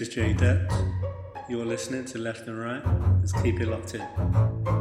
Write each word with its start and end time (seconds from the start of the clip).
this 0.00 0.08
is 0.08 0.14
Jay 0.14 0.32
Depp. 0.32 0.66
You're 1.50 1.66
listening 1.66 2.06
to 2.06 2.18
Left 2.18 2.48
and 2.48 2.58
Right. 2.58 2.82
Let's 3.20 3.32
keep 3.42 3.60
it 3.60 3.68
locked 3.68 3.94
in. 3.94 4.79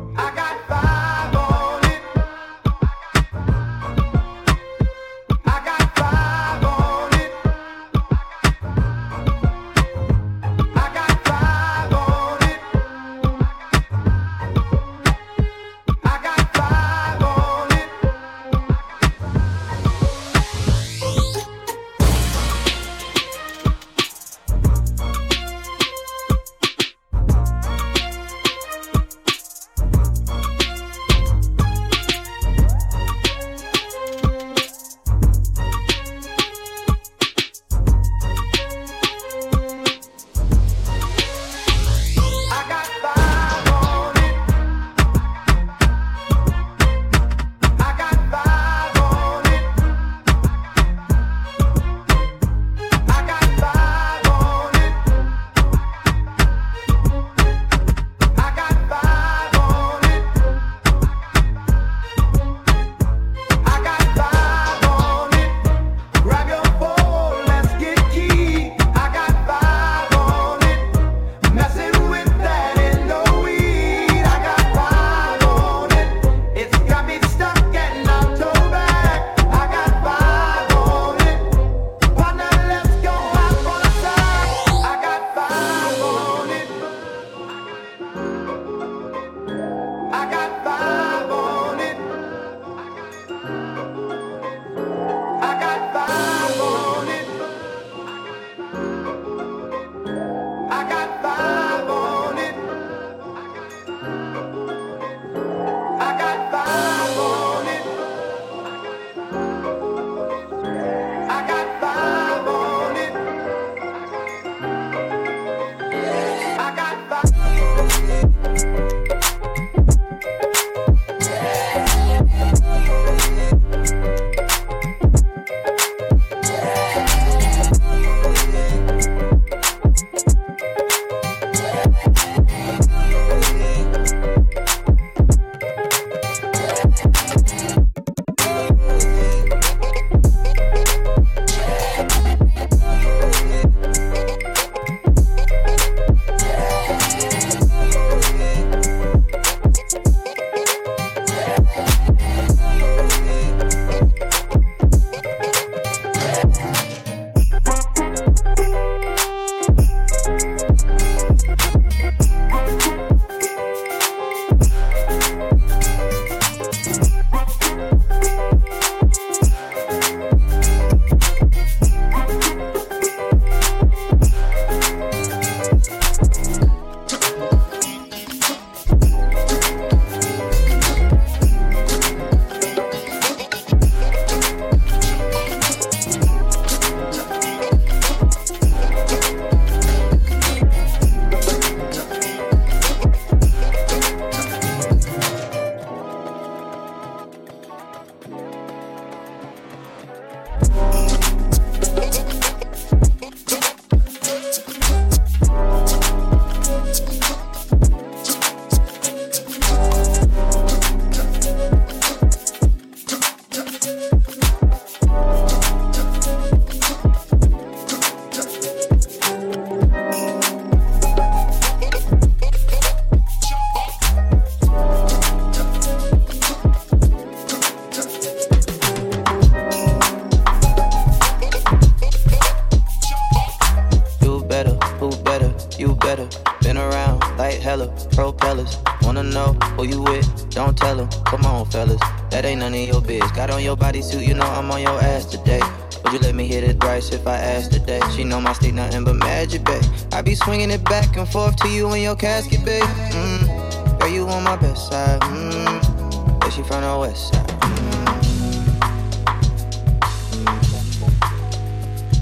Swinging 250.44 250.72
it 250.72 250.84
back 250.86 251.18
and 251.18 251.28
forth 251.28 251.56
to 251.58 251.68
you 251.70 251.92
in 251.94 252.02
your 252.02 252.16
casket, 252.16 252.64
babe. 252.64 252.84
Mm. 252.84 254.00
Girl, 254.00 254.10
you 254.10 254.28
on 254.28 254.44
my 254.44 254.56
best 254.56 254.90
side. 254.90 255.22
Mm. 255.22 256.40
But 256.40 256.52
she 256.52 256.64
from 256.64 256.82
the 256.82 256.98
west 256.98 257.34
side. 257.34 257.48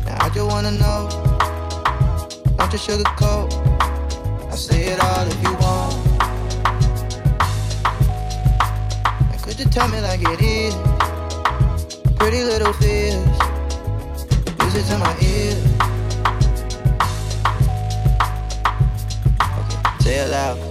Now 0.05 0.17
I 0.25 0.29
just 0.29 0.47
wanna 0.47 0.71
know. 0.71 1.09
Don't 2.57 2.73
you 2.73 2.79
sugarcoat. 2.79 3.53
I 4.51 4.55
say 4.55 4.85
it 4.93 4.99
all 4.99 5.27
if 5.27 5.43
you 5.43 5.53
want. 5.63 5.93
And 9.31 9.41
could 9.43 9.59
you 9.59 9.65
tell 9.65 9.87
me 9.87 9.99
like 10.01 10.21
it 10.21 10.41
is? 10.41 10.75
Pretty 12.17 12.43
little 12.43 12.73
fears. 12.73 13.37
Music 14.59 14.85
to 14.87 14.97
my 14.97 15.15
ear. 15.21 15.76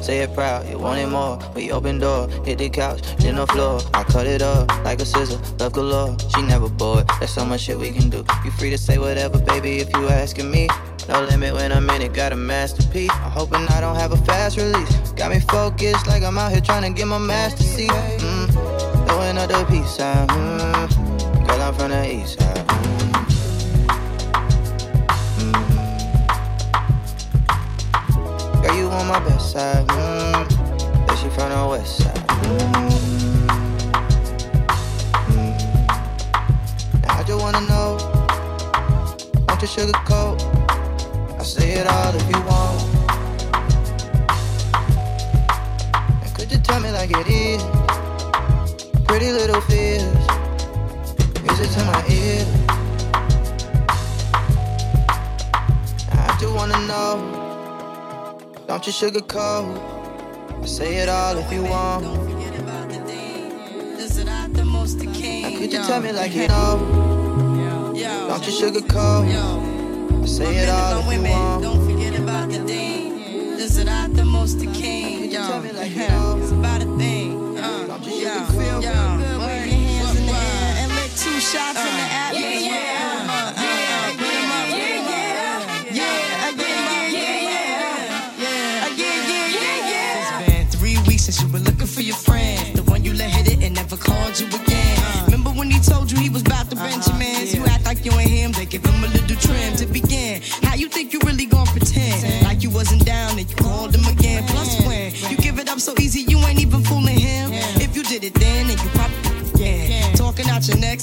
say 0.06 0.20
it 0.20 0.32
proud, 0.35 0.69
you 0.69 0.79
wanted 0.79 1.08
more. 1.08 1.37
We 1.56 1.73
open 1.73 1.99
door, 1.99 2.29
hit 2.44 2.58
the 2.58 2.70
couch, 2.70 3.00
dinner 3.17 3.44
floor. 3.47 3.81
I 3.93 4.05
cut 4.05 4.29
it 4.29 4.41
up 4.41 4.69
like 4.85 5.00
a 5.00 5.05
scissor, 5.05 5.41
love 5.58 5.73
galore. 5.73 6.17
She 6.32 6.43
never 6.43 6.69
bored, 6.69 7.11
there's 7.19 7.32
so 7.32 7.44
much 7.44 7.62
shit 7.62 7.76
we 7.76 7.91
can 7.91 8.08
do. 8.08 8.25
You 8.44 8.53
free 8.53 8.70
to 8.70 8.79
say 8.79 8.99
whatever, 8.99 9.38
baby, 9.38 9.79
if 9.79 9.93
you 9.93 10.08
asking 10.08 10.49
me. 10.49 10.69
No 11.08 11.23
limit 11.23 11.55
when 11.55 11.73
I'm 11.73 11.91
in 11.91 12.03
it, 12.03 12.12
got 12.12 12.32
a 12.32 12.37
masterpiece. 12.37 13.11
I'm 13.11 13.32
hoping 13.32 13.67
I 13.76 13.81
don't 13.81 13.97
have 13.97 14.12
a 14.12 14.17
fast 14.19 14.56
release. 14.58 14.93
Got 15.12 15.32
me 15.32 15.41
focused 15.41 16.06
like 16.06 16.23
I'm 16.23 16.38
out 16.38 16.53
here 16.53 16.61
trying 16.61 16.82
to 16.82 16.97
get 16.97 17.08
my 17.08 17.19
master 17.19 17.64
see. 17.64 17.88
Mm, 17.88 19.08
throwing 19.08 19.38
up 19.38 19.49
the 19.49 19.64
peace 19.69 19.91
sign. 19.91 20.31
Uh, 20.31 20.87
mm. 20.88 21.06
the 29.25 29.31
best 29.31 29.53
side. 29.53 29.87
Mm. 29.87 31.07
That 31.07 31.17
she 31.19 31.29
from 31.31 31.51
the 31.51 31.67
west 31.69 31.99
side. 31.99 32.27
Mm. 32.45 32.87
Mm. 35.33 35.55
I 37.09 37.23
just 37.23 37.41
wanna 37.41 37.61
know. 37.63 37.97
want 39.49 39.61
your 39.63 39.69
sugar 39.69 39.99
coat? 40.05 40.43
I 41.39 41.43
say 41.43 41.73
it 41.73 41.87
all 41.87 42.15
if 42.15 42.29
you 42.31 42.43
want. 42.43 42.66
Don't 58.76 58.87
you 58.87 58.93
sugarcoat. 58.93 60.62
I 60.62 60.67
say 60.67 60.96
it 60.96 61.08
all 61.08 61.38
if 61.38 61.50
you 61.50 61.62
want. 61.62 62.05
Now 62.05 62.14
could 65.56 65.73
you 65.73 65.78
tell 65.78 66.02
me 66.02 66.12
like 66.12 66.34
you 66.34 66.46
know? 66.46 66.76
Don't 67.94 68.46
you 68.46 68.52
sugarcoat. 68.52 69.25
I 70.23 70.26
say 70.26 70.56
it 70.58 70.69
all 70.69 70.99
if 71.00 71.06
you 71.11 71.23
want. 71.23 71.62
Don't 71.62 71.90
forget 71.90 72.20
about 72.20 72.50
the 72.50 72.58
dean. 72.67 73.56
This 73.56 73.78
is 73.78 73.87
not 73.87 74.12
the 74.12 74.26
most 74.26 74.58
the 74.58 74.67
king. 74.67 75.31
Yo, 75.32 75.40
tell 75.46 75.62
me 75.62 75.72
like 75.72 75.93
you 75.93 76.08
know. 76.08 76.38
It's 76.43 76.50
about 76.50 76.82
a 76.82 76.99
thing. 76.99 77.56
Uh, 77.56 77.99
yo, 78.02 78.12
yo, 78.12 78.20
yo. 78.20 78.43
Put 78.44 78.61
your 78.61 78.84
hands 79.72 80.20
in 80.20 80.26
the 80.26 80.32
air 80.32 80.75
and 80.82 80.93
let 80.93 81.11
two 81.17 81.40
shots. 81.40 81.79
Uh. 81.79 81.95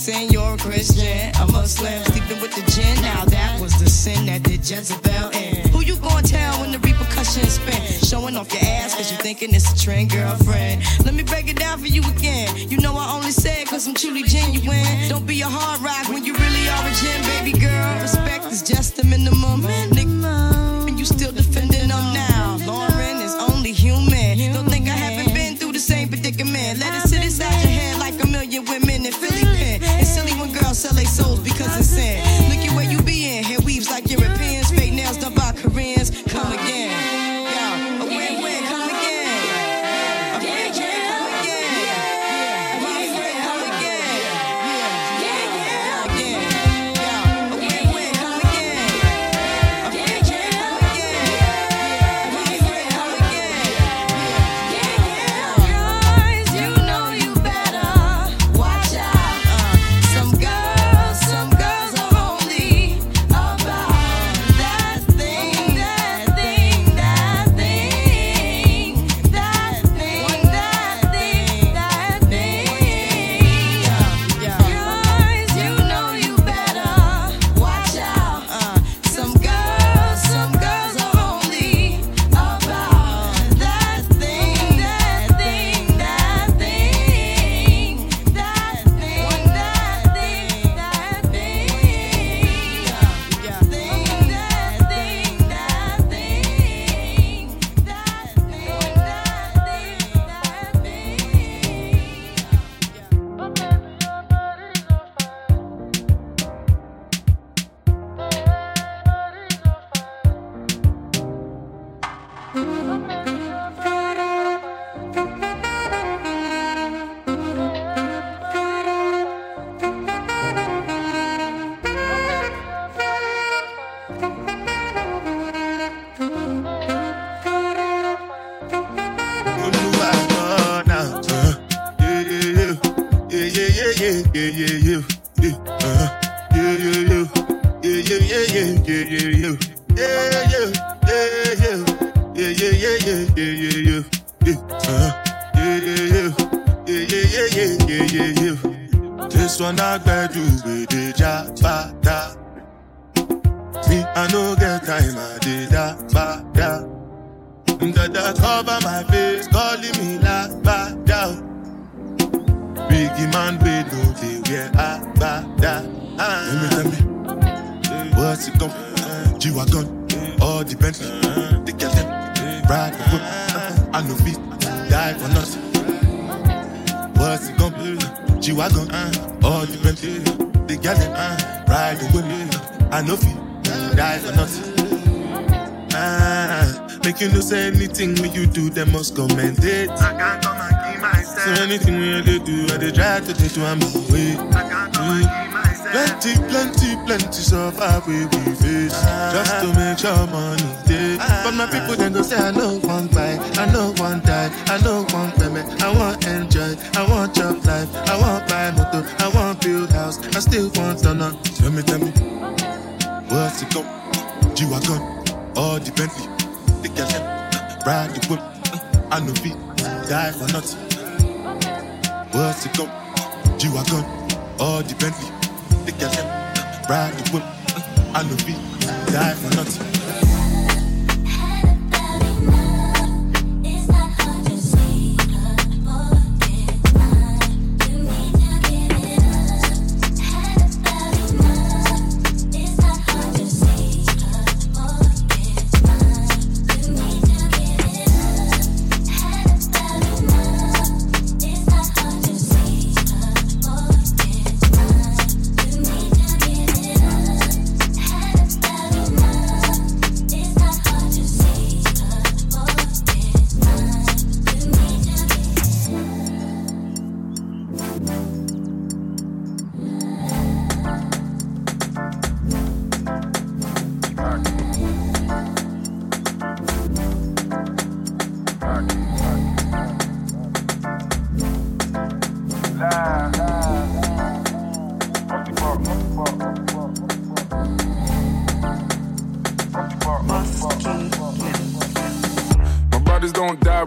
You're 0.06 0.56
a 0.56 0.58
Christian, 0.58 1.32
a 1.40 1.48
Muslim, 1.54 2.04
sleeping 2.04 2.42
with 2.42 2.54
the 2.54 2.70
gin. 2.72 3.02
Now 3.02 3.24
that 3.24 3.62
was 3.62 3.72
the 3.80 3.90
sin 3.90 4.26
that 4.26 4.44
did 4.44 4.60
Jezebel 4.70 5.30
in. 5.30 5.70
Who 5.70 5.80
you 5.80 5.96
gonna 5.96 6.28
tell 6.28 6.60
when 6.60 6.74
the 6.74 6.80
repercussions 6.80 7.54
spin? 7.54 7.82
Showing 8.04 8.36
off 8.36 8.52
your 8.52 8.64
ass 8.66 8.96
cause 8.96 9.10
you 9.10 9.18
thinking 9.20 9.56
it's 9.56 9.72
a 9.72 9.78
trend, 9.82 10.12
girlfriend. 10.12 10.84
Let 11.06 11.14
me 11.14 11.24
break 11.24 11.48
it 11.48 11.56
down 11.56 11.80
for 11.80 11.88
you 11.88 12.02
again. 12.18 12.70
You 12.70 12.80
know 12.80 12.98
I 12.98 13.16
only 13.16 13.32
said 13.32 13.66
cause 13.68 13.88
I'm 13.88 13.94
truly 13.94 14.24
genuine. 14.24 15.08
Don't 15.08 15.26
be 15.26 15.40
a 15.40 15.48
hard 15.48 15.82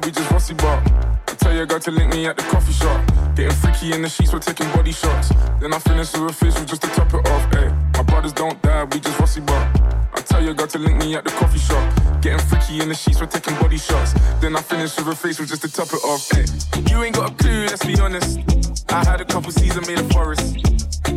we 0.05 0.11
just 0.11 0.31
rusty 0.31 0.55
bark. 0.55 0.85
I 1.29 1.35
tell 1.39 1.55
your 1.55 1.67
girl 1.67 1.81
to 1.81 1.91
link 1.91 2.13
me 2.13 2.27
at 2.27 2.37
the 2.37 2.43
coffee 2.45 2.73
shop. 2.73 3.01
Getting 3.35 3.57
freaky 3.57 3.93
in 3.93 4.03
the 4.03 4.09
sheets, 4.09 4.33
we're 4.33 4.41
taking 4.41 4.69
body 4.73 4.93
shots. 4.93 5.29
Then 5.61 5.73
I 5.73 5.79
finish 5.79 6.13
with 6.13 6.31
a 6.31 6.33
facial 6.33 6.65
just 6.65 6.83
to 6.83 6.89
top 6.89 7.13
it 7.15 7.27
off. 7.29 7.55
Ay. 7.55 7.73
My 7.95 8.03
brothers 8.03 8.33
don't 8.33 8.61
die, 8.63 8.85
we 8.85 9.01
just 9.01 9.19
rusty 9.19 9.41
bark. 9.41 9.69
I 10.15 10.21
tell 10.23 10.43
your 10.43 10.55
girl 10.55 10.67
to 10.67 10.79
link 10.79 10.97
me 10.99 11.15
at 11.15 11.25
the 11.25 11.31
coffee 11.31 11.59
shop. 11.59 11.85
Getting 12.21 12.41
freaky 12.47 12.81
in 12.81 12.89
the 12.89 12.95
sheets, 12.95 13.21
we're 13.21 13.27
taking 13.27 13.55
body 13.57 13.79
shots. 13.79 14.13
Then 14.41 14.57
I 14.57 14.63
finish 14.63 14.97
with 14.97 15.09
a 15.09 15.15
facial 15.15 15.47
just 15.47 15.63
to 15.63 15.73
top 15.73 15.89
it 15.89 16.03
off. 16.05 16.29
Ay. 16.35 16.45
You 16.91 17.03
ain't 17.03 17.15
got 17.15 17.33
a 17.33 17.35
clue, 17.35 17.67
let's 17.67 17.85
be 17.85 17.99
honest. 18.01 18.41
I 18.89 19.05
had 19.05 19.21
a 19.21 19.25
couple 19.25 19.51
seasons 19.53 19.87
made 19.87 19.99
of 19.99 20.11
forest. 20.11 20.57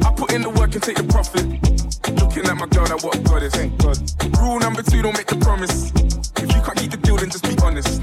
I 0.05 0.13
put 0.13 0.33
in 0.33 0.41
the 0.41 0.49
work 0.49 0.73
and 0.73 0.83
take 0.83 0.97
the 0.97 1.03
profit. 1.03 1.45
Looking 2.19 2.45
at 2.45 2.57
my 2.57 2.67
girl, 2.67 2.83
like 2.83 3.03
what 3.03 3.15
a 3.15 3.19
goddess. 3.19 3.53
Thank 3.55 3.77
God. 3.77 3.97
Rule 4.39 4.59
number 4.59 4.83
two, 4.83 5.01
don't 5.01 5.17
make 5.17 5.27
the 5.27 5.37
promise. 5.37 5.91
If 6.41 6.55
you 6.55 6.61
can't 6.61 6.77
keep 6.77 6.91
the 6.91 6.97
deal, 6.97 7.17
then 7.17 7.29
just 7.29 7.43
be 7.43 7.55
honest. 7.61 8.01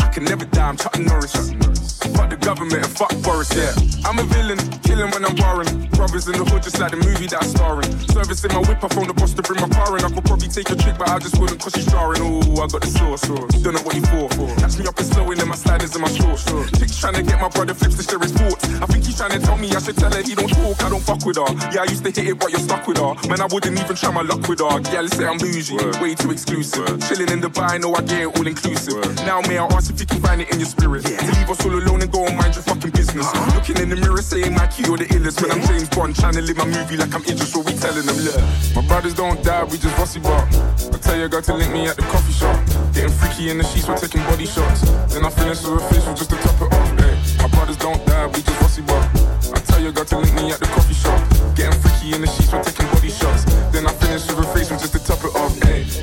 I 0.00 0.08
can 0.08 0.24
never 0.24 0.44
die, 0.44 0.68
I'm 0.68 0.76
Chuck 0.76 0.98
Norris. 0.98 1.81
Fuck 2.16 2.30
the 2.30 2.36
government 2.36 2.82
and 2.84 2.92
fuck 2.98 3.14
Boris, 3.22 3.54
yeah. 3.54 3.72
I'm 4.04 4.18
a 4.18 4.24
villain, 4.24 4.58
killing 4.82 5.10
when 5.10 5.24
I'm 5.24 5.36
barring. 5.36 5.86
Brothers 5.94 6.26
in 6.26 6.34
the 6.34 6.44
hood, 6.44 6.62
just 6.62 6.78
like 6.78 6.90
the 6.90 6.98
movie 6.98 7.26
that 7.30 7.42
I'm 7.42 7.48
starring. 7.48 7.90
Servicing 8.10 8.52
my 8.52 8.62
whip, 8.66 8.82
I 8.82 8.88
phone 8.88 9.06
the 9.06 9.14
boss 9.14 9.32
to 9.34 9.42
bring 9.42 9.60
my 9.60 9.68
car 9.70 9.96
in. 9.96 10.04
I 10.04 10.10
could 10.10 10.24
probably 10.24 10.48
take 10.48 10.70
a 10.70 10.76
trick, 10.76 10.98
but 10.98 11.08
I 11.08 11.18
just 11.18 11.38
wouldn't 11.38 11.60
cause 11.62 11.72
she's 11.74 11.86
jarring. 11.86 12.20
Oh, 12.22 12.58
I 12.58 12.66
got 12.66 12.82
the 12.82 12.90
sauce, 12.90 13.22
don't 13.62 13.74
know 13.74 13.82
what 13.86 13.94
you 13.94 14.02
for. 14.10 14.26
Catch 14.58 14.78
me 14.78 14.86
up 14.86 14.98
and 14.98 15.06
slowing 15.06 15.38
in 15.38 15.48
my 15.48 15.54
sliders 15.54 15.94
in 15.94 16.02
my 16.02 16.10
shorts. 16.10 16.44
Chicks 16.78 16.98
trying 16.98 17.14
to 17.14 17.22
get 17.22 17.38
my 17.40 17.48
brother 17.48 17.74
flips 17.74 17.96
to 17.96 18.02
share 18.02 18.18
his 18.18 18.32
thoughts. 18.32 18.66
I 18.82 18.86
think 18.90 19.06
he's 19.06 19.16
trying 19.16 19.38
to 19.38 19.40
tell 19.40 19.56
me 19.56 19.70
I 19.70 19.78
should 19.78 19.96
tell 19.96 20.10
her 20.10 20.22
he 20.22 20.34
don't 20.34 20.50
talk, 20.50 20.82
I 20.82 20.88
don't 20.90 21.02
fuck 21.02 21.22
with 21.24 21.38
her. 21.38 21.46
Yeah, 21.70 21.86
I 21.86 21.86
used 21.86 22.02
to 22.04 22.10
hit 22.10 22.26
it, 22.26 22.38
but 22.38 22.50
you're 22.50 22.60
stuck 22.60 22.86
with 22.86 22.98
her. 22.98 23.14
Man, 23.30 23.40
I 23.40 23.46
wouldn't 23.46 23.78
even 23.78 23.94
try 23.94 24.10
my 24.10 24.22
luck 24.22 24.42
with 24.48 24.58
her. 24.58 24.82
Yeah, 24.90 25.06
let's 25.06 25.16
say 25.16 25.26
I'm 25.26 25.38
bougie, 25.38 25.78
way 26.02 26.14
too 26.14 26.30
exclusive. 26.32 26.98
Chilling 27.06 27.30
in 27.30 27.40
Dubai, 27.40 27.78
know 27.80 27.94
I 27.94 28.02
get 28.02 28.26
it 28.26 28.30
all 28.34 28.46
inclusive. 28.46 29.06
Now, 29.22 29.40
may 29.46 29.58
I 29.58 29.66
ask 29.66 29.90
if 29.92 30.00
you 30.00 30.06
can 30.06 30.20
find 30.20 30.40
it 30.42 30.50
in 30.52 30.58
your 30.58 30.68
spirit? 30.68 31.04
To 31.04 31.30
leave 31.38 31.50
us 31.50 31.64
all 31.64 31.74
alone 31.74 31.91
and 32.00 32.10
go 32.10 32.24
and 32.24 32.36
mind 32.36 32.54
your 32.54 32.62
fucking 32.62 32.90
business. 32.92 33.26
Looking 33.54 33.76
in 33.82 33.88
the 33.90 33.96
mirror, 33.96 34.22
saying 34.22 34.54
my 34.54 34.66
key 34.68 34.88
or 34.88 34.96
the 34.96 35.04
illest. 35.12 35.42
When 35.42 35.50
I'm 35.50 35.60
James 35.66 35.88
Bond, 35.90 36.16
trying 36.16 36.34
to 36.34 36.42
live 36.42 36.56
my 36.56 36.64
movie 36.64 36.96
like 36.96 37.12
I'm 37.14 37.22
Idris, 37.22 37.52
so 37.52 37.60
we 37.60 37.72
telling 37.74 38.06
them, 38.06 38.16
look. 38.24 38.38
My 38.74 38.82
brothers 38.86 39.14
don't 39.14 39.42
die, 39.44 39.64
we 39.64 39.76
just 39.76 39.96
rusty 39.98 40.20
bark. 40.20 40.48
I 40.48 40.98
tell 41.02 41.18
your 41.18 41.28
girl 41.28 41.42
to 41.42 41.54
link 41.54 41.72
me 41.72 41.88
at 41.88 41.96
the 41.96 42.06
coffee 42.08 42.32
shop. 42.32 42.56
Getting 42.94 43.12
freaky 43.12 43.50
in 43.50 43.58
the 43.58 43.64
sheets, 43.64 43.88
we're 43.88 43.98
taking 43.98 44.22
body 44.24 44.46
shots. 44.46 44.80
Then 45.12 45.24
I 45.24 45.30
finish 45.30 45.62
with 45.62 45.82
a 45.82 45.84
facial 45.92 46.14
just 46.14 46.30
to 46.30 46.36
top 46.36 46.62
it 46.62 46.72
off. 46.72 46.88
Ay. 47.04 47.16
My 47.42 47.48
brothers 47.48 47.76
don't 47.76 48.00
die, 48.06 48.26
we 48.26 48.40
just 48.40 48.60
rusty 48.62 48.82
bark. 48.82 49.04
I 49.52 49.60
tell 49.60 49.80
your 49.80 49.92
girl 49.92 50.04
to 50.06 50.18
link 50.18 50.34
me 50.34 50.52
at 50.52 50.60
the 50.60 50.66
coffee 50.66 50.94
shop. 50.94 51.20
Getting 51.54 51.78
freaky 51.80 52.14
in 52.14 52.20
the 52.22 52.28
sheets, 52.28 52.52
we're 52.52 52.62
taking 52.62 52.86
body 52.88 53.10
shots. 53.10 53.51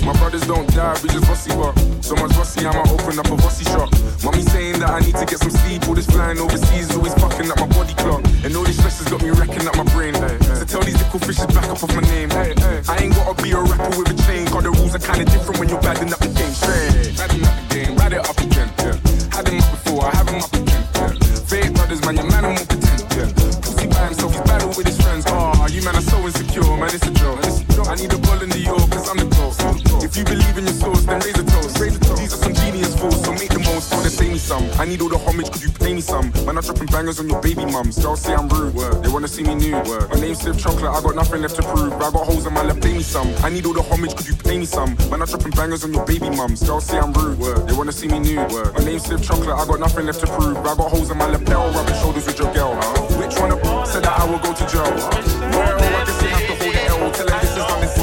My 0.09 0.17
brothers 0.17 0.41
don't 0.47 0.65
die, 0.73 0.97
we 1.03 1.09
just 1.09 1.29
rusty 1.29 1.53
bark. 1.53 1.77
So 2.01 2.15
much 2.15 2.33
rusty, 2.33 2.65
I'ma 2.65 2.81
open 2.89 3.19
up 3.19 3.29
a 3.29 3.35
rusty 3.45 3.63
shop. 3.65 3.93
Mommy 4.25 4.41
saying 4.41 4.79
that 4.81 4.89
I 4.89 5.05
need 5.05 5.13
to 5.13 5.23
get 5.23 5.37
some 5.37 5.53
sleep. 5.53 5.87
All 5.87 5.93
this 5.93 6.09
flying 6.09 6.39
overseas 6.39 6.89
is 6.89 6.95
always 6.97 7.13
fucking 7.13 7.45
up 7.51 7.59
my 7.59 7.67
body 7.77 7.93
clock. 7.93 8.25
And 8.41 8.49
all 8.57 8.65
this 8.65 8.81
stress 8.81 8.97
has 8.97 9.07
got 9.07 9.21
me 9.21 9.29
wrecking 9.29 9.67
up 9.69 9.77
my 9.77 9.85
brain. 9.93 10.17
So 10.57 10.65
tell 10.65 10.81
these 10.81 10.97
little 10.97 11.19
fishes 11.19 11.45
back 11.53 11.69
up 11.69 11.77
off 11.77 11.93
my 11.93 12.01
name. 12.09 12.31
I 12.33 12.57
ain't 12.97 13.13
gotta 13.13 13.37
be 13.37 13.51
a 13.53 13.61
rapper 13.61 14.01
with 14.01 14.09
a 14.09 14.17
chain. 14.25 14.49
Cause 14.49 14.63
the 14.63 14.73
rules 14.73 14.95
are 14.97 15.05
kinda 15.05 15.29
different 15.29 15.59
when 15.61 15.69
you're 15.69 15.81
badding 15.85 16.09
up 16.09 16.17
the 16.25 16.33
game. 16.33 16.57
Straight. 16.57 17.13
Badding 17.13 17.45
up 17.45 17.53
the 17.61 17.65
game, 17.69 17.93
ride 18.01 18.13
it 18.17 18.25
up 18.25 18.37
again. 18.41 18.69
Yeah. 18.81 18.97
Had 19.29 19.45
them 19.45 19.61
up 19.61 19.69
before, 19.77 20.09
I 20.09 20.11
have 20.17 20.25
them 20.25 20.41
up 20.41 20.53
again. 20.57 20.83
Yeah. 20.97 21.13
Fake 21.45 21.69
brothers, 21.77 22.01
man, 22.01 22.17
your 22.17 22.25
man, 22.33 22.49
I'm 22.49 22.57
more 22.57 22.65
pretend. 22.65 23.05
Yeah. 23.13 23.29
Pussy 23.61 23.85
by 23.85 24.09
himself, 24.09 24.33
he's 24.33 24.41
battle 24.41 24.73
with 24.73 24.89
his 24.89 24.97
friends. 24.97 25.29
Oh, 25.29 25.69
you 25.69 25.85
man 25.85 25.93
are 25.93 26.01
so 26.01 26.17
insecure, 26.25 26.65
man, 26.81 26.89
it's 26.89 27.05
a 27.05 27.13
joke. 27.13 27.45
I 27.85 27.93
need 27.93 28.09
a 28.09 28.17
ball 28.17 28.41
in 28.41 28.49
New 28.49 28.65
York, 28.73 28.89
cause 28.89 29.05
I'm 29.05 29.17
the 29.17 29.28
ghost. 29.57 30.03
If 30.03 30.17
you 30.17 30.23
believe 30.23 30.57
in 30.57 30.65
your 30.65 30.73
source, 30.73 31.03
then 31.05 31.19
raise 31.19 31.37
a 31.37 31.43
toast. 31.43 31.79
Raise 31.79 31.95
a 31.95 31.99
toast. 31.99 32.21
These 32.21 32.33
are 32.33 32.37
some 32.37 32.53
genius 32.53 32.95
fools, 32.99 33.23
so 33.23 33.31
make 33.33 33.49
the 33.49 33.59
most. 33.59 33.93
Wanna 33.93 34.09
say 34.09 34.29
me 34.29 34.37
some. 34.37 34.69
I 34.79 34.85
need 34.85 35.01
all 35.01 35.09
the 35.09 35.17
homage, 35.17 35.51
could 35.51 35.63
you 35.63 35.71
pay 35.71 35.93
me 35.93 36.01
some? 36.01 36.31
Man, 36.45 36.57
I'm 36.57 36.63
dropping 36.63 36.87
bangers 36.87 37.19
on 37.19 37.29
your 37.29 37.41
baby 37.41 37.65
mums. 37.65 37.97
Girls 37.97 38.21
say 38.21 38.33
I'm 38.33 38.47
rude, 38.49 38.73
they 39.03 39.09
wanna 39.09 39.27
see 39.27 39.43
me 39.43 39.55
nude. 39.55 39.87
My 40.09 40.19
name's 40.19 40.41
Sip 40.41 40.57
Chocolate, 40.57 40.91
I 40.91 41.01
got 41.01 41.15
nothing 41.15 41.41
left 41.41 41.55
to 41.57 41.63
prove. 41.63 41.91
But 41.97 42.07
I 42.07 42.11
got 42.11 42.25
holes 42.25 42.45
in 42.45 42.53
my 42.53 42.63
left, 42.63 42.81
pay 42.81 42.93
me 42.93 43.03
some. 43.03 43.27
I 43.43 43.49
need 43.49 43.65
all 43.65 43.73
the 43.73 43.81
homage, 43.83 44.15
could 44.15 44.27
you 44.27 44.35
pay 44.35 44.57
me 44.57 44.65
some? 44.65 44.95
Man, 45.09 45.21
I'm 45.21 45.27
dropping 45.27 45.51
bangers 45.51 45.83
on 45.83 45.93
your 45.93 46.05
baby 46.05 46.29
mums. 46.29 46.63
Girls 46.63 46.85
say 46.85 46.97
I'm 46.97 47.13
rude, 47.13 47.39
they 47.67 47.73
wanna 47.73 47.91
see 47.91 48.07
me 48.07 48.19
nude. 48.19 48.37
My 48.37 48.83
name's 48.83 49.05
Sip 49.05 49.21
Chocolate, 49.21 49.55
I 49.55 49.65
got 49.65 49.79
nothing 49.79 50.05
left 50.05 50.19
to 50.21 50.27
prove. 50.27 50.55
But 50.55 50.73
I 50.73 50.75
got 50.75 50.91
holes 50.91 51.09
in 51.11 51.17
my 51.17 51.27
pedal, 51.31 51.71
rubbing 51.71 51.95
shoulders 51.95 52.25
with 52.25 52.39
your 52.39 52.53
girl. 52.53 52.75
Which 53.17 53.35
one 53.39 53.51
of 53.51 53.59
said 53.87 54.03
that 54.03 54.19
I 54.19 54.25
will 54.25 54.39
go 54.39 54.53
to 54.53 54.65
jail? 54.67 54.83
Well, 54.83 55.79
I 55.79 56.05
guess 56.05 56.21
you 56.21 56.29
have 56.29 56.47
to 56.47 56.55
hold 56.61 56.73
the 56.73 56.83
L. 56.89 57.11
Tell 57.11 57.25
them 57.25 57.39
this 57.41 57.51
is 57.51 57.63
on 57.63 57.98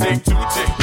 tick, 0.00 0.24
two 0.24 0.34
tick. 0.54 0.79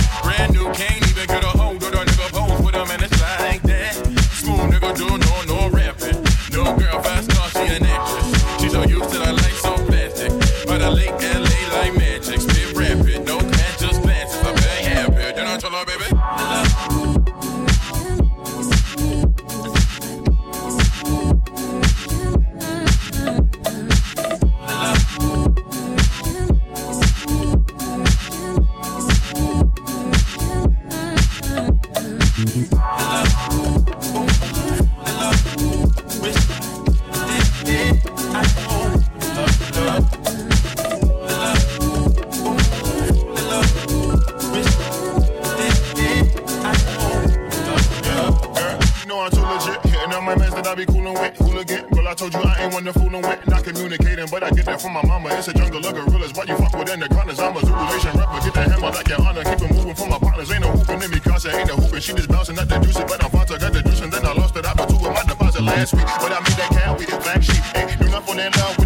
the 65.58 65.64
last 65.64 65.94
week. 65.94 66.06
But 66.06 66.32
I 66.32 66.40
made 66.40 66.58
that 66.58 66.70
count 66.72 67.00
with 67.00 67.10
the 67.10 67.18
black 67.18 67.42
sheep. 67.42 67.64
Ain't 67.76 68.00
do 68.00 68.08
nothing 68.10 68.32
on 68.32 68.38
that 68.38 68.58
love. 68.58 68.77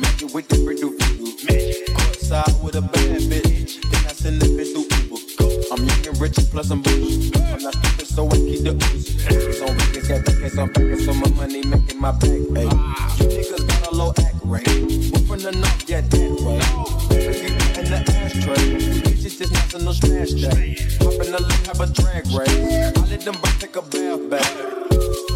Make 0.00 0.22
it 0.22 0.32
with 0.32 0.48
different 0.48 0.80
new. 0.80 0.96
Courtside 1.92 2.62
with 2.62 2.74
a 2.76 2.80
bad 2.80 3.20
bitch. 3.28 3.82
Then 3.90 4.06
I 4.06 4.12
send 4.12 4.42
it 4.42 4.72
through 4.72 4.88
people. 4.88 5.18
I'm 5.70 5.84
young 5.84 6.06
and 6.08 6.20
rich, 6.20 6.36
plus 6.50 6.70
I'm 6.70 6.80
bougie. 6.80 7.30
I'm 7.36 7.62
not 7.62 7.74
stupid, 7.74 8.06
so 8.06 8.26
I 8.26 8.36
keep 8.36 8.64
the 8.64 8.72
Uzi. 8.80 9.26
Extras 9.26 9.60
on 9.60 9.76
records, 9.76 10.08
got 10.08 10.26
records 10.26 10.58
on 10.58 10.68
records, 10.68 11.04
so 11.04 11.12
my 11.12 11.28
money 11.36 11.62
making 11.66 12.00
my 12.00 12.12
back 12.12 12.40
pay. 12.54 12.64
You 12.64 13.28
niggas 13.28 13.68
got 13.68 13.92
a 13.92 13.94
low 13.94 14.12
act 14.24 14.40
rate. 14.42 14.66
We're 14.66 15.20
from 15.28 15.40
the 15.40 15.52
north, 15.52 15.88
yeah, 15.88 16.00
that 16.00 16.32
way. 16.40 16.60
Cause 17.20 17.42
you 17.42 17.48
in 17.50 17.86
the 17.92 18.00
ashtray. 18.08 19.04
Bitches 19.04 19.36
just 19.36 19.52
nothing, 19.52 19.84
no 19.84 19.92
smash 19.92 20.32
that. 20.40 20.56
Popping 20.98 21.32
the 21.32 21.44
lip, 21.44 21.66
have 21.66 21.80
a 21.80 21.86
drag 21.92 22.24
race. 22.32 22.96
I 22.96 23.10
let 23.10 23.20
them 23.20 23.36
boys 23.36 23.58
take 23.58 23.76
a 23.76 23.82
bath 23.82 24.30
back. 24.30 24.48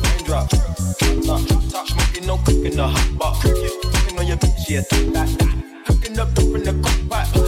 Raindrop, 0.09 0.48
drop 0.48 1.42
top, 1.68 1.87
smoking, 1.87 2.27
no 2.27 2.38
cooking, 2.38 2.77
the 2.77 2.88
hot 2.88 3.18
box 3.18 3.83
on 4.24 4.28
your 4.28 4.37
bitch, 4.38 4.68
yeah, 4.68 4.80
too 4.80 5.10
that, 5.12 5.28
that. 5.38 5.84
Cooking 5.87 6.18
up 6.18 6.32
dope 6.34 6.56
in 6.56 6.64
the 6.64 6.72
crock 6.80 7.00
pot. 7.10 7.28
Uh, 7.37 7.44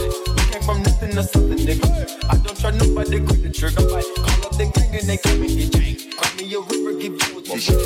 came 0.51 0.61
from 0.61 0.83
nothing 0.83 1.11
to 1.11 1.23
something, 1.23 1.57
nigga. 1.57 1.89
I 2.29 2.37
don't 2.37 2.57
trust 2.57 2.77
nobody, 2.77 3.19
quit 3.25 3.41
the 3.41 3.49
trigger 3.49 3.81
fight. 3.89 4.05
Call 4.15 4.45
up 4.45 4.53
the 4.57 4.65
gang 4.69 4.93
and 4.93 5.07
they 5.09 5.17
come 5.17 5.41
and 5.41 5.49
get 5.57 5.71
janked. 5.73 6.17
Grab 6.17 6.33
me 6.37 6.53
a 6.53 6.59
river, 6.61 6.93
give 7.01 7.17
you 7.17 7.41
a 7.41 7.57
shit. 7.57 7.81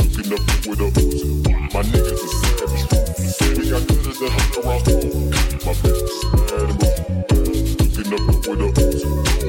Cooking 0.00 0.32
up 0.32 0.42
with 0.64 0.80
a 0.80 0.88
My 1.74 1.82
niggas 1.84 2.24
are 2.24 2.32
savage. 2.40 2.84
Say 3.36 3.48
they 3.60 3.68
got 3.68 3.82
good 3.88 4.06
as 4.08 4.20
a 4.22 4.28
hunter 4.32 4.62
round 4.64 4.84
My 5.68 5.72
bitch 5.84 6.00
is 6.08 6.24
mad 6.32 6.72
at. 6.72 6.80
Cooking 7.92 8.12
up 8.16 8.24
with 8.48 8.64
a 8.64 8.68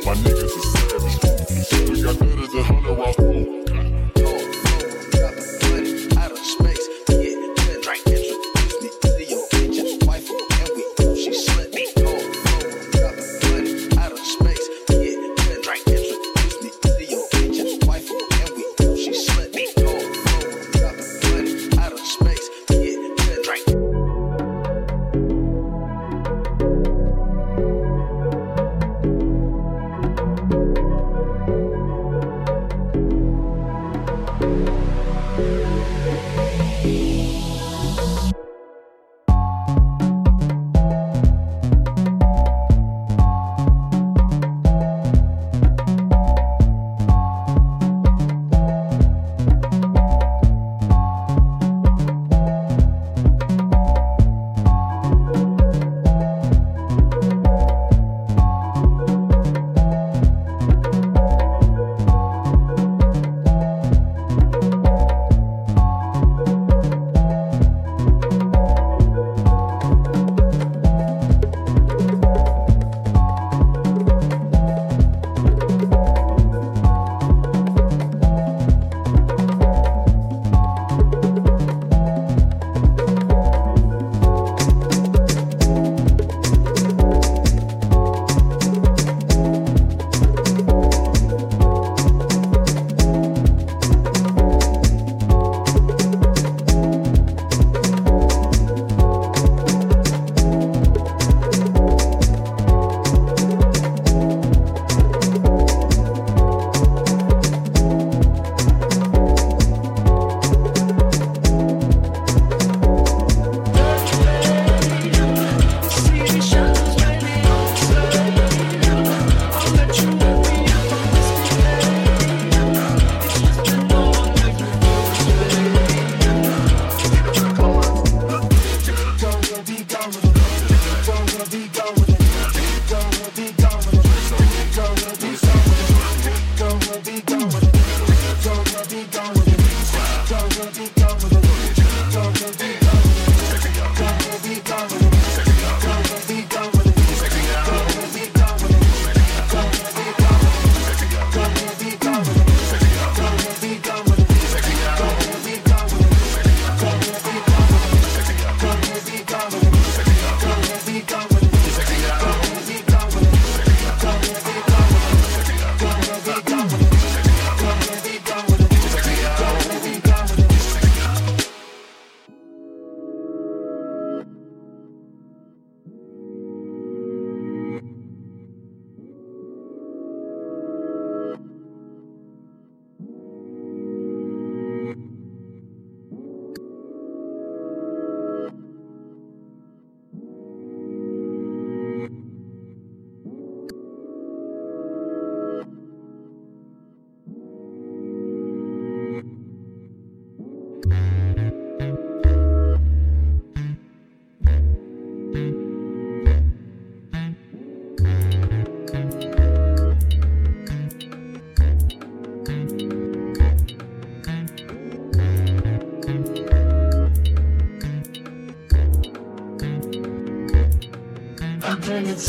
My 0.04 0.14
niggas 0.20 0.52
are 0.52 0.68
savage. 0.74 1.16
Say 1.64 1.80
they 1.88 2.02
got 2.04 2.20
good 2.20 2.40
as 2.44 2.54
a 2.56 2.64
hunter 2.64 2.94
round 2.94 3.53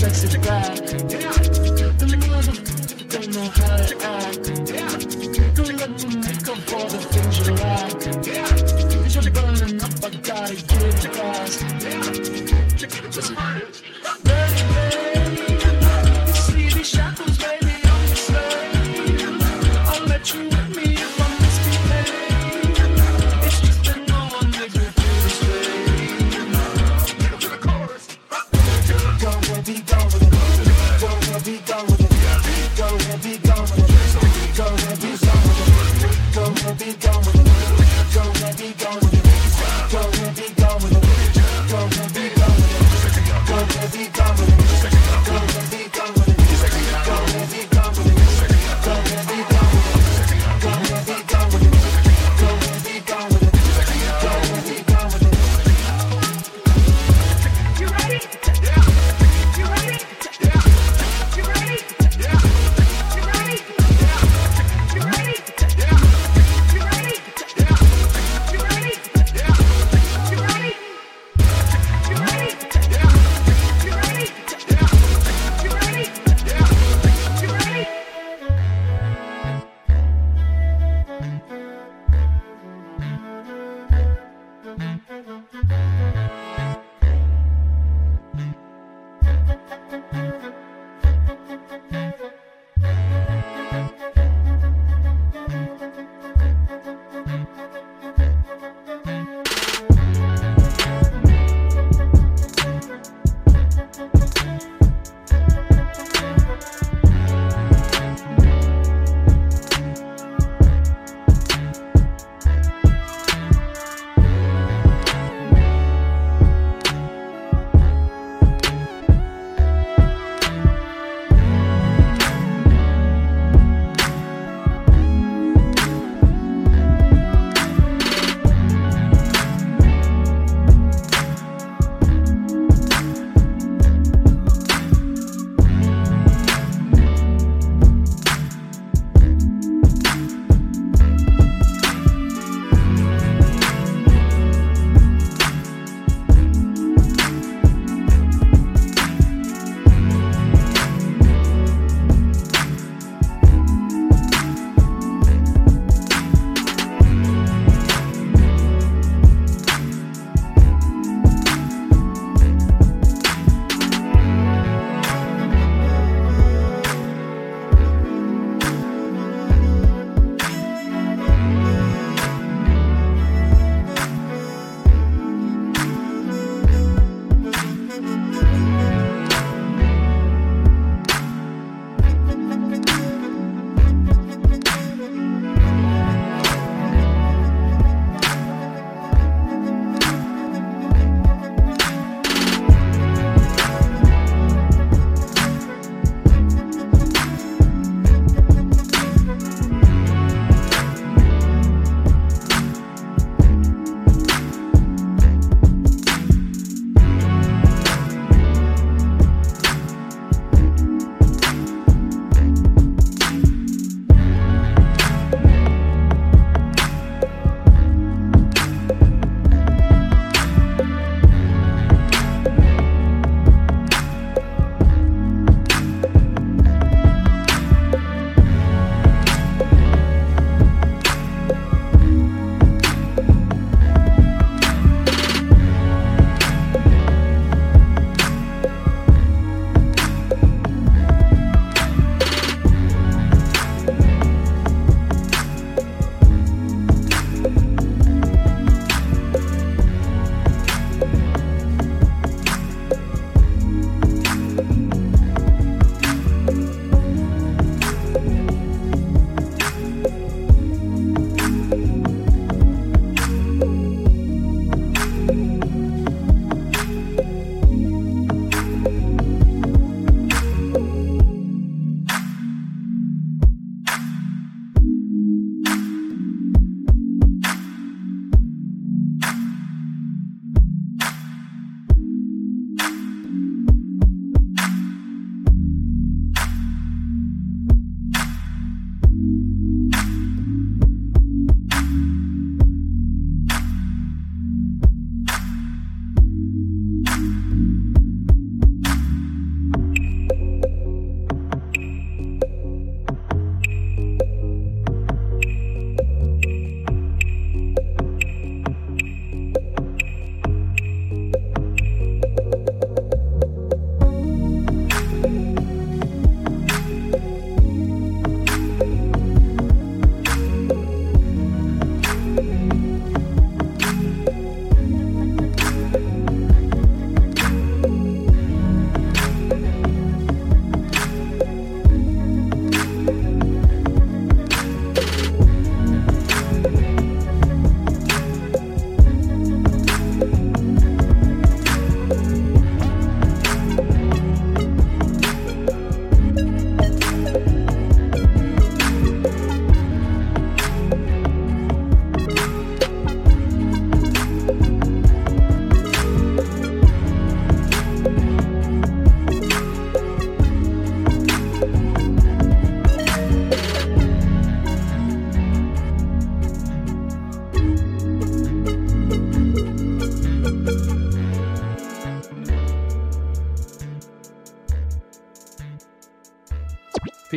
bringing 0.05 0.15
sexy 0.15 0.39
back. 0.39 1.54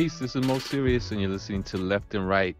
peace. 0.08 0.18
This 0.18 0.36
is 0.36 0.46
most 0.46 0.68
Serious, 0.68 1.10
and 1.10 1.20
you're 1.20 1.30
listening 1.30 1.62
to 1.64 1.76
Left 1.76 2.14
and 2.14 2.26
Right 2.26 2.56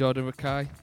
Jordan 0.00 0.32
Rakai. 0.32 0.79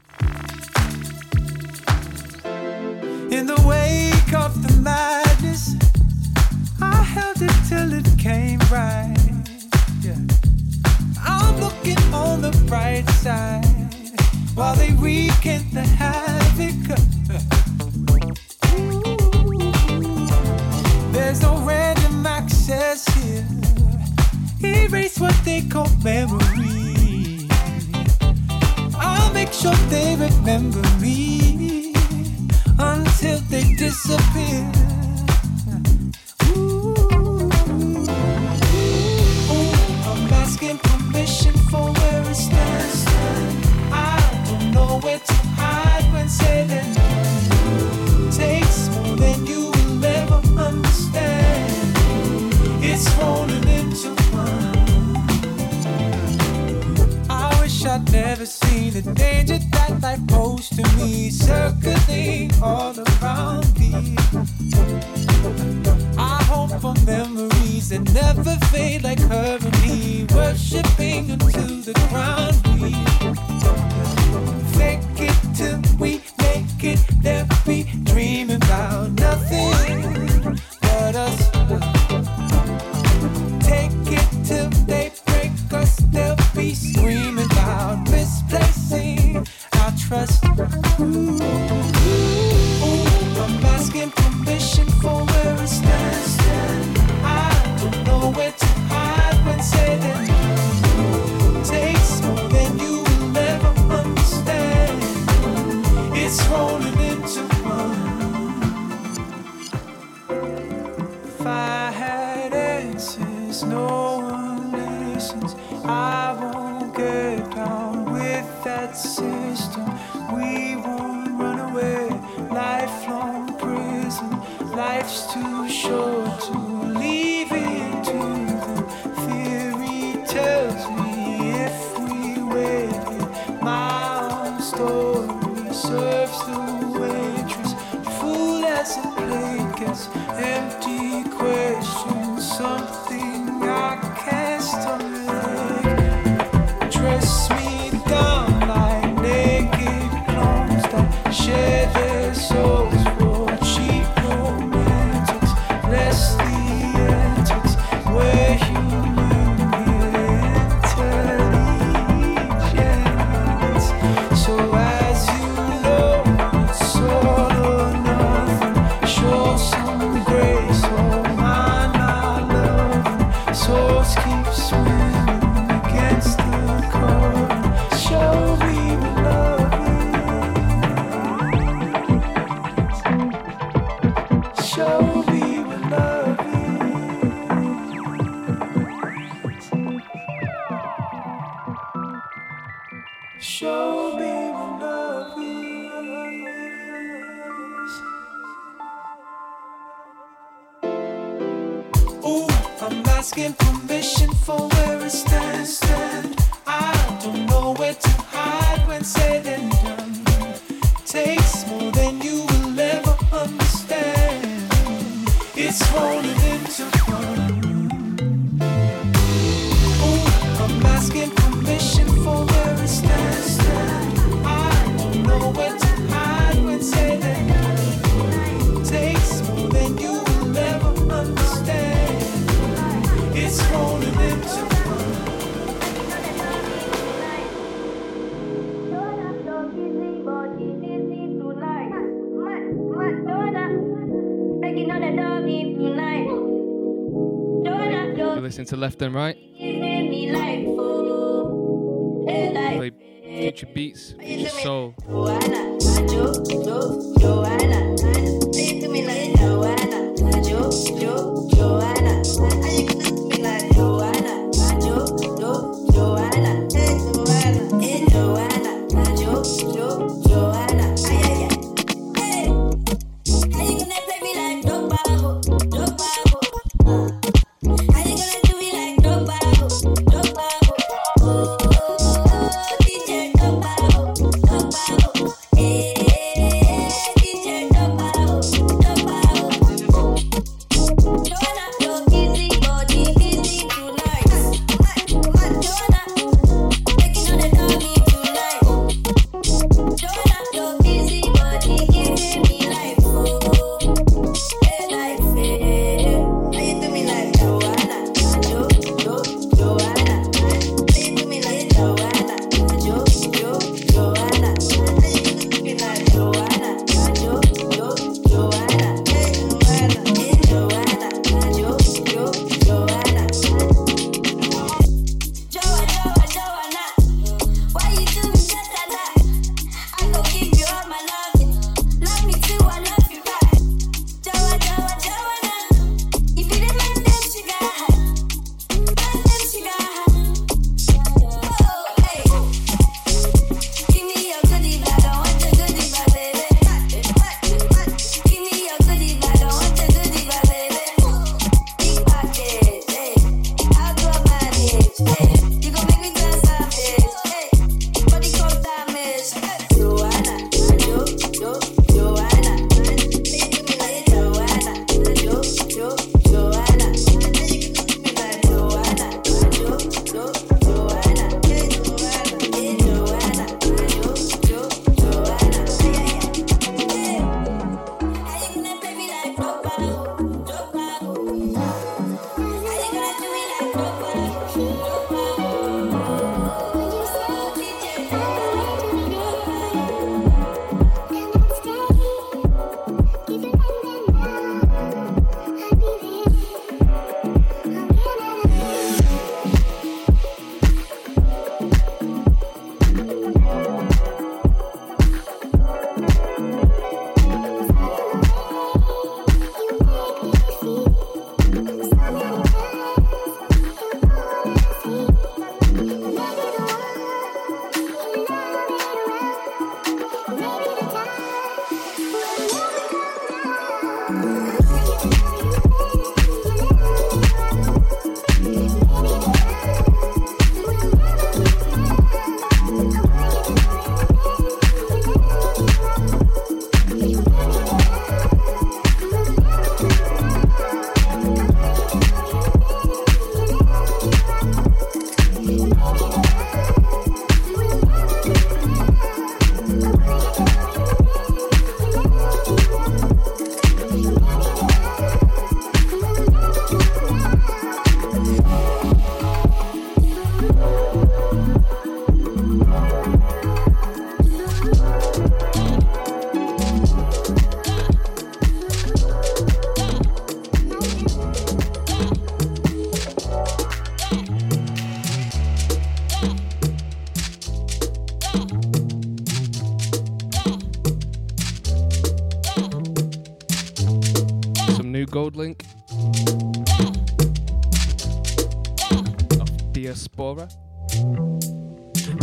To 248.68 248.76
Left 248.76 249.02
and 249.02 249.16
Right. 249.16 249.47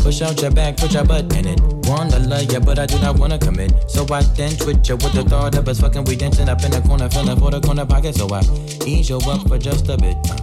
Push 0.02 0.20
out 0.20 0.40
your 0.42 0.50
back, 0.50 0.76
put 0.76 0.92
your 0.92 1.04
butt 1.04 1.34
in 1.34 1.46
it. 1.46 1.60
Wanna 1.88 2.18
love 2.18 2.52
ya, 2.52 2.60
but 2.60 2.78
I 2.78 2.84
do 2.84 2.98
not 3.00 3.18
wanna 3.18 3.38
commit. 3.38 3.72
So 3.88 4.06
I 4.12 4.22
then 4.36 4.52
twitch 4.56 4.88
ya 4.90 4.96
with 4.96 5.14
the 5.14 5.24
thought 5.24 5.56
of 5.56 5.66
us 5.68 5.80
fucking. 5.80 6.04
We 6.04 6.16
dancing 6.16 6.48
up 6.50 6.62
in 6.64 6.70
the 6.70 6.82
corner, 6.82 7.08
feeling 7.08 7.38
for 7.38 7.50
the 7.50 7.60
corner 7.60 7.86
pocket. 7.86 8.14
So 8.14 8.28
I 8.30 8.42
ease 8.84 9.08
you 9.08 9.16
up 9.16 9.48
for 9.48 9.58
just 9.58 9.88
a 9.88 9.96
bit. 9.96 10.16
Uh, 10.28 10.36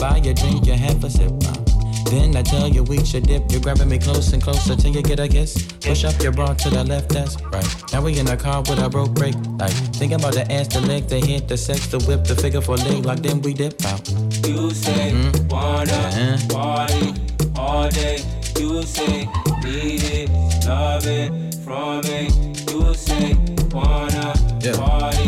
buy 0.00 0.18
a 0.24 0.32
drink, 0.32 0.66
you 0.66 0.72
have 0.72 1.04
a 1.04 1.10
sip. 1.10 1.32
Uh, 1.44 1.61
then 2.06 2.36
I 2.36 2.42
tell 2.42 2.68
you 2.68 2.82
we 2.84 3.04
should 3.04 3.26
dip. 3.26 3.50
You're 3.50 3.60
grabbing 3.60 3.88
me 3.88 3.98
close 3.98 4.32
and 4.32 4.42
closer 4.42 4.76
till 4.76 4.94
you 4.94 5.02
get 5.02 5.20
a 5.20 5.28
kiss. 5.28 5.72
Push 5.80 6.04
up 6.04 6.20
your 6.22 6.32
bra 6.32 6.54
to 6.54 6.70
the 6.70 6.84
left, 6.84 7.10
that's 7.10 7.40
right. 7.42 7.92
Now 7.92 8.02
we 8.02 8.18
in 8.18 8.28
a 8.28 8.36
car 8.36 8.60
with 8.60 8.78
a 8.78 8.88
broke 8.88 9.12
brake 9.14 9.36
light. 9.58 9.70
Thinking 9.98 10.18
about 10.20 10.34
the 10.34 10.50
ass, 10.50 10.68
the 10.68 10.80
leg, 10.80 11.08
the 11.08 11.20
hit, 11.20 11.48
the 11.48 11.56
sex, 11.56 11.86
the 11.86 11.98
whip, 12.00 12.24
the 12.24 12.34
figure 12.34 12.60
for 12.60 12.76
leg 12.76 13.04
lock. 13.04 13.18
Then 13.18 13.40
we 13.42 13.54
dip 13.54 13.84
out. 13.84 14.08
You 14.46 14.70
say 14.70 15.10
hmm? 15.10 15.48
wanna 15.48 15.92
uh-huh. 15.92 16.38
party 16.48 17.14
all 17.56 17.88
day. 17.88 18.18
You 18.58 18.82
say 18.82 19.28
need 19.62 20.02
it, 20.04 20.30
love 20.66 21.06
it 21.06 21.54
from 21.64 22.00
me. 22.02 22.30
You 22.70 22.94
say 22.94 23.34
wanna 23.72 24.34
Yeah. 24.62 24.76
party 24.76 25.21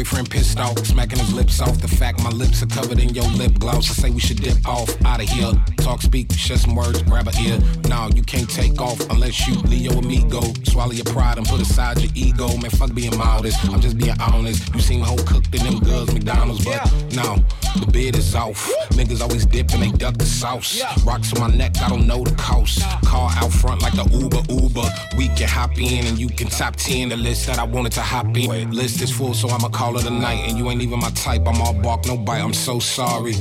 boyfriend 0.00 0.30
pissed 0.30 0.58
off, 0.58 0.78
smacking 0.86 1.18
his 1.18 1.34
lips 1.34 1.60
off. 1.60 1.78
The 1.78 1.88
fact 1.88 2.22
my 2.22 2.30
lips 2.30 2.62
are 2.62 2.66
covered 2.66 2.98
in 3.00 3.10
your 3.10 3.28
lip 3.36 3.58
gloss. 3.58 3.90
I 3.90 3.92
say 4.02 4.10
we 4.10 4.18
should 4.18 4.40
dip 4.40 4.66
off 4.66 4.88
out 5.04 5.20
of 5.22 5.28
here. 5.28 5.52
Talk, 5.76 6.00
speak, 6.00 6.32
share 6.32 6.56
some 6.56 6.74
words, 6.74 7.02
grab 7.02 7.28
a 7.28 7.32
ear. 7.42 7.58
Now 7.86 8.08
you 8.08 8.22
can't 8.22 8.48
take 8.48 8.80
off 8.80 8.98
unless 9.10 9.46
you 9.46 9.54
Leo 9.68 9.98
amigo. 9.98 10.40
Swallow 10.64 10.92
your 10.92 11.04
pride 11.04 11.36
and 11.36 11.46
put 11.46 11.60
aside 11.60 12.00
your 12.00 12.10
ego. 12.14 12.48
Man, 12.56 12.70
fuck 12.70 12.94
being 12.94 13.14
modest. 13.18 13.62
I'm 13.68 13.80
just 13.82 13.98
being 13.98 14.18
honest. 14.20 14.74
You 14.74 14.80
seem 14.80 15.02
whole 15.02 15.18
cooked 15.18 15.54
in 15.54 15.64
them 15.64 15.80
girls, 15.80 16.14
McDonald's, 16.14 16.64
but 16.64 16.80
now 17.12 17.36
the 17.78 17.86
bid 17.92 18.16
is 18.16 18.34
off. 18.34 18.70
Niggas 18.92 19.20
always 19.20 19.44
dip 19.44 19.70
and 19.72 19.82
they 19.82 19.90
duck 19.90 20.16
the 20.16 20.24
sauce. 20.24 20.82
Rocks 21.04 21.32
on 21.34 21.40
my 21.40 21.54
neck, 21.54 21.72
I 21.82 21.90
don't 21.90 22.06
know 22.06 22.24
the 22.24 22.34
cost. 22.36 22.80
Car 23.04 23.30
out 23.36 23.52
front 23.52 23.82
like 23.82 23.94
the 23.94 24.08
Uber 24.18 24.42
Uber. 24.48 24.88
We 25.18 25.28
can 25.28 25.48
hop 25.48 25.78
in 25.78 26.06
and 26.06 26.18
you 26.18 26.28
can 26.28 26.48
top 26.48 26.76
10 26.76 27.10
the 27.10 27.16
list 27.16 27.46
that 27.48 27.58
I 27.58 27.64
wanted 27.64 27.92
to 27.92 28.00
hop 28.00 28.34
in. 28.36 28.70
List 28.72 29.02
is 29.02 29.10
full, 29.10 29.34
so 29.34 29.48
I'ma 29.48 29.68
call 29.68 29.89
it 29.96 30.04
the 30.04 30.10
night. 30.10 30.48
And 30.48 30.58
you 30.58 30.70
ain't 30.70 30.82
even 30.82 31.00
my 31.00 31.10
type. 31.10 31.46
I'm 31.46 31.60
all 31.60 31.74
bark, 31.74 32.06
no 32.06 32.16
bite. 32.16 32.40
I'm 32.40 32.54
so 32.54 32.78
sorry. 32.78 33.34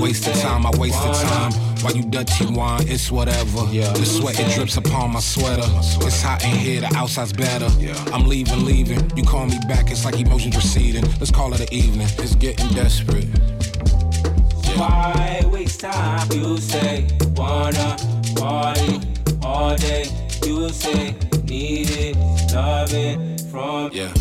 Wasted 0.00 0.34
time, 0.36 0.66
I 0.66 0.70
wasted 0.78 1.14
time. 1.14 1.52
Why 1.82 1.90
you 1.90 2.04
dirty 2.04 2.46
wine, 2.46 2.86
it's 2.86 3.10
whatever. 3.10 3.66
The 3.66 4.04
sweat 4.04 4.38
it 4.38 4.54
drips 4.54 4.76
upon 4.76 5.12
my 5.12 5.20
sweater. 5.20 5.64
It's 6.06 6.22
hot 6.22 6.44
in 6.44 6.54
here, 6.54 6.80
the 6.80 6.94
outside's 6.94 7.32
better. 7.32 7.68
I'm 8.12 8.26
leaving, 8.26 8.64
leaving. 8.64 9.10
You 9.16 9.24
call 9.24 9.46
me 9.46 9.58
back, 9.66 9.90
it's 9.90 10.04
like 10.04 10.18
emotions 10.20 10.54
receding. 10.54 11.04
Let's 11.18 11.32
call 11.32 11.52
it 11.54 11.60
an 11.60 11.72
evening. 11.72 12.06
It's 12.18 12.36
getting 12.36 12.68
desperate. 12.68 13.26
Why 14.76 15.42
waste 15.50 15.80
time? 15.80 16.30
You 16.32 16.56
say 16.58 17.08
wanna 17.34 17.96
party 18.36 19.00
all 19.42 19.76
day. 19.76 20.04
You 20.46 20.68
say 20.70 21.16
need 21.44 21.90
it, 21.90 22.16
love 22.54 22.92
it 22.94 23.40
from 23.50 23.90
Yeah. 23.92 24.12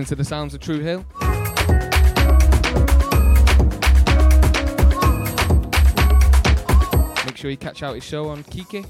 listening 0.00 0.16
to 0.16 0.22
the 0.22 0.24
sounds 0.24 0.54
of 0.54 0.60
True 0.60 0.80
Hill. 0.80 1.04
Make 7.26 7.36
sure 7.36 7.50
you 7.50 7.56
catch 7.58 7.82
out 7.82 7.94
his 7.94 8.04
show 8.04 8.28
on 8.28 8.42
Kiki. 8.44 8.84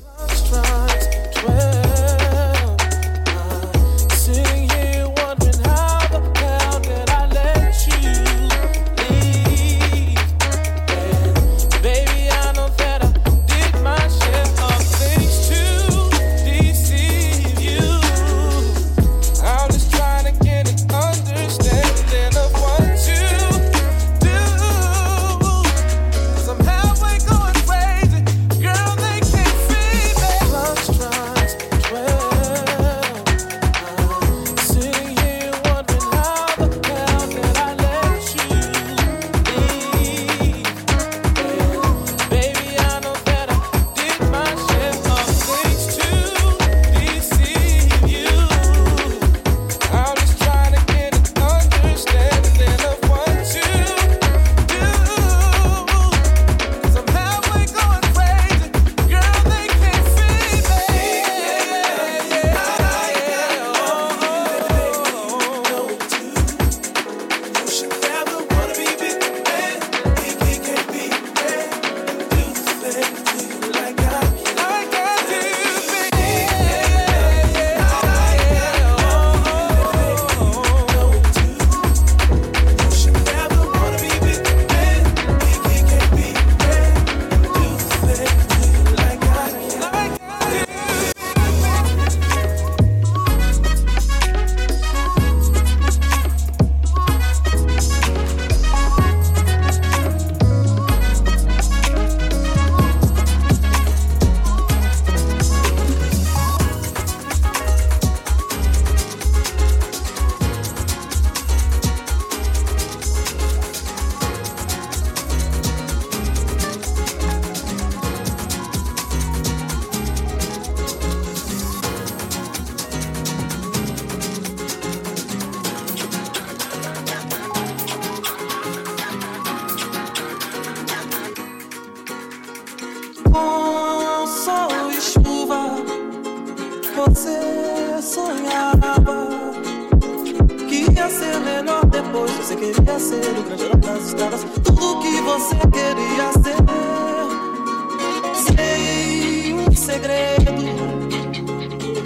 segredo. 149.91 150.53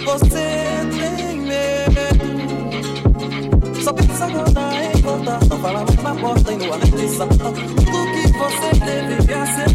Você 0.05 0.47
tem 0.99 1.41
medo. 1.41 2.25
Só 3.83 3.93
pensa 3.93 4.25
agora 4.25 4.85
em 4.85 5.01
voltar. 5.01 5.39
Não 5.47 5.59
fala 5.59 5.85
mais 5.85 6.03
na 6.03 6.15
porta 6.15 6.51
e 6.51 6.57
no 6.57 6.73
ar 6.73 6.79
nem 6.79 6.89
Tudo 7.07 8.11
que 8.11 8.27
você 8.37 8.69
teve 8.83 9.21
ser. 9.23 9.33
acertar. 9.33 9.74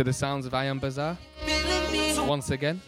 To 0.00 0.04
the 0.04 0.12
sounds 0.14 0.46
of 0.46 0.54
Ion 0.54 0.78
Bazaar. 0.78 1.18
Once 2.26 2.48
again. 2.50 2.80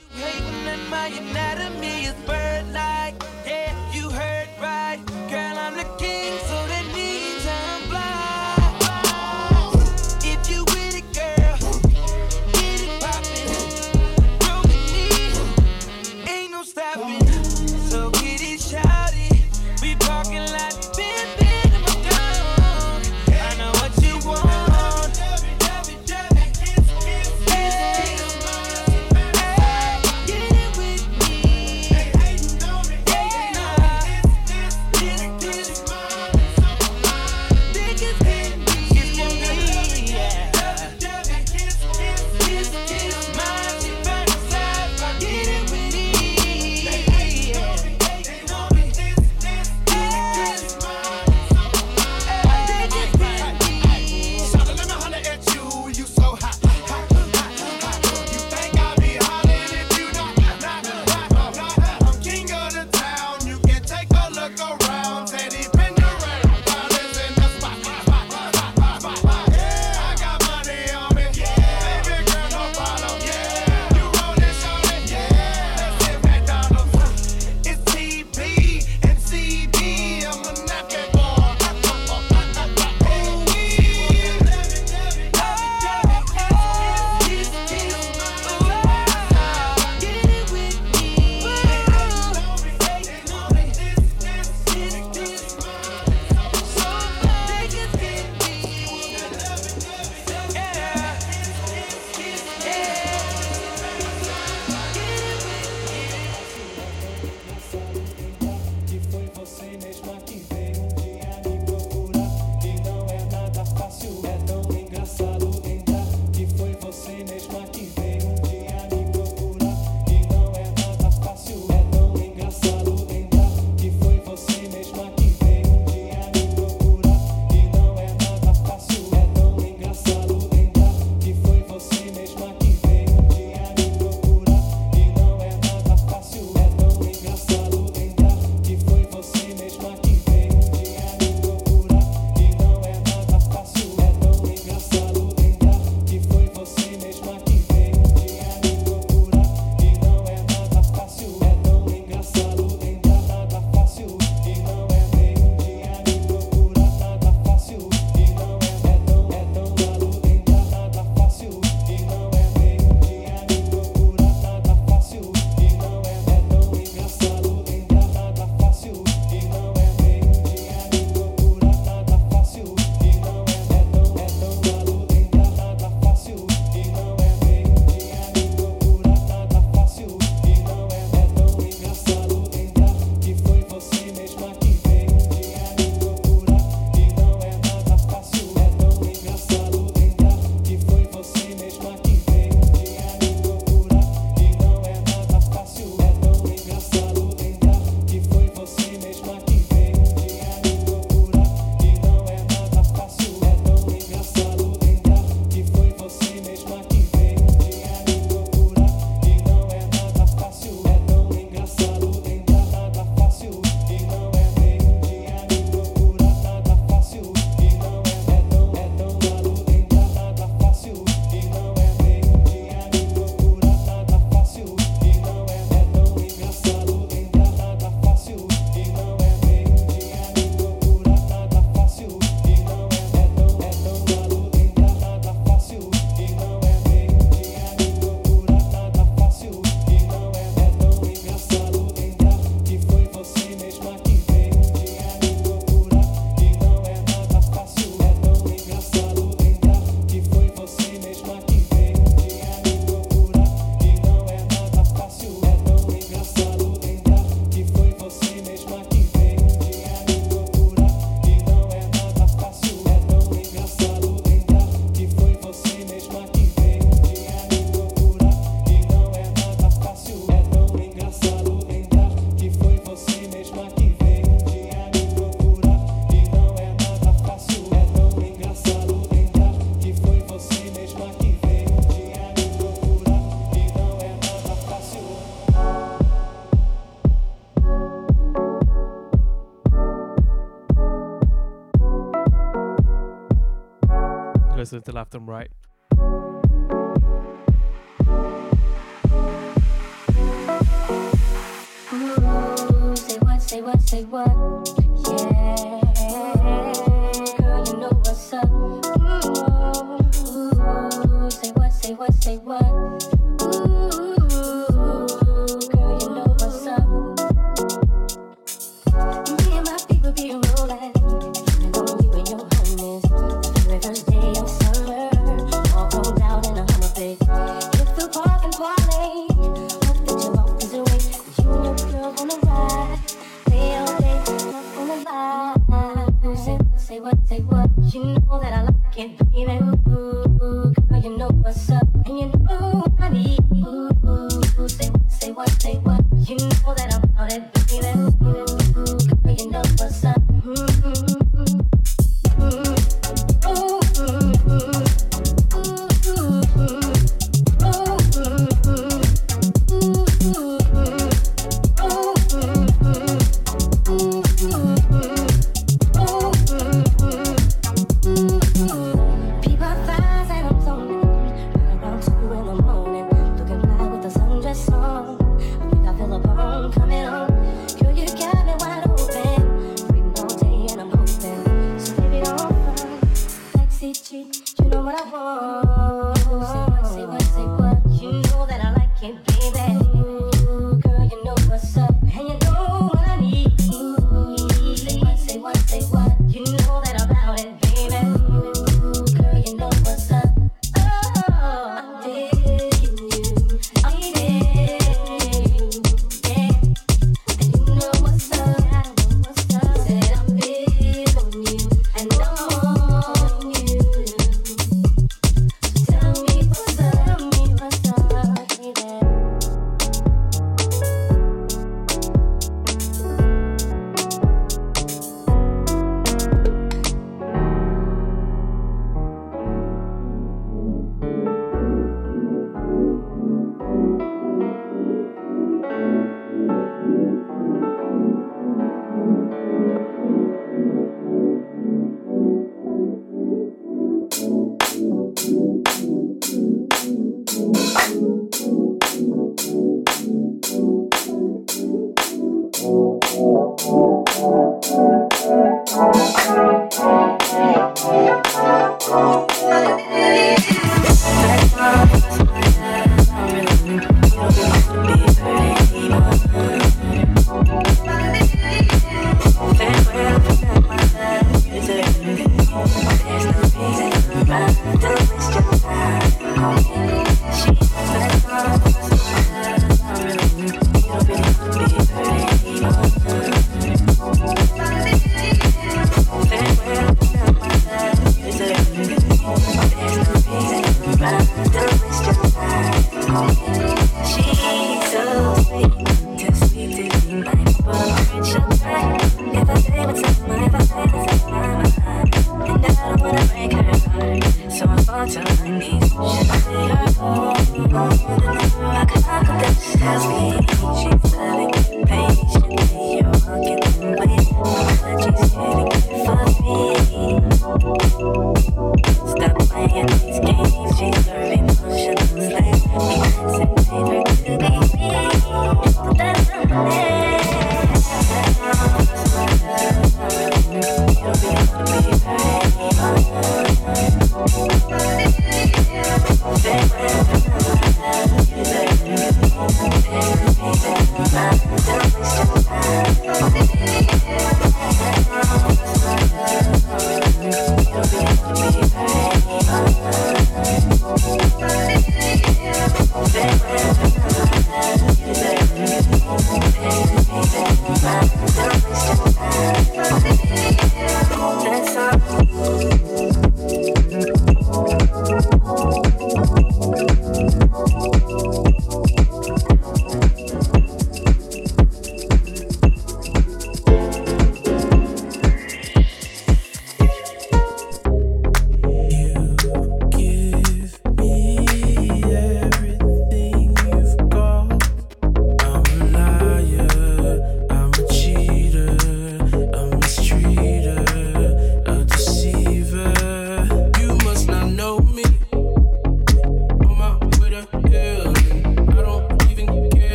Listening 294.72 294.84
to 294.84 294.92
Left 294.92 295.14
and 295.14 295.28
Right. 295.28 295.51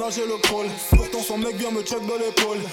nager 0.00 0.26
le 0.26 0.38
crawl. 0.38 0.66
Pourtant 0.96 1.20
son 1.20 1.38
mec 1.38 1.56
vient 1.56 1.70
me 1.70 1.82
check 1.82 2.00
de 2.00 2.24
l'épaule. 2.24 2.69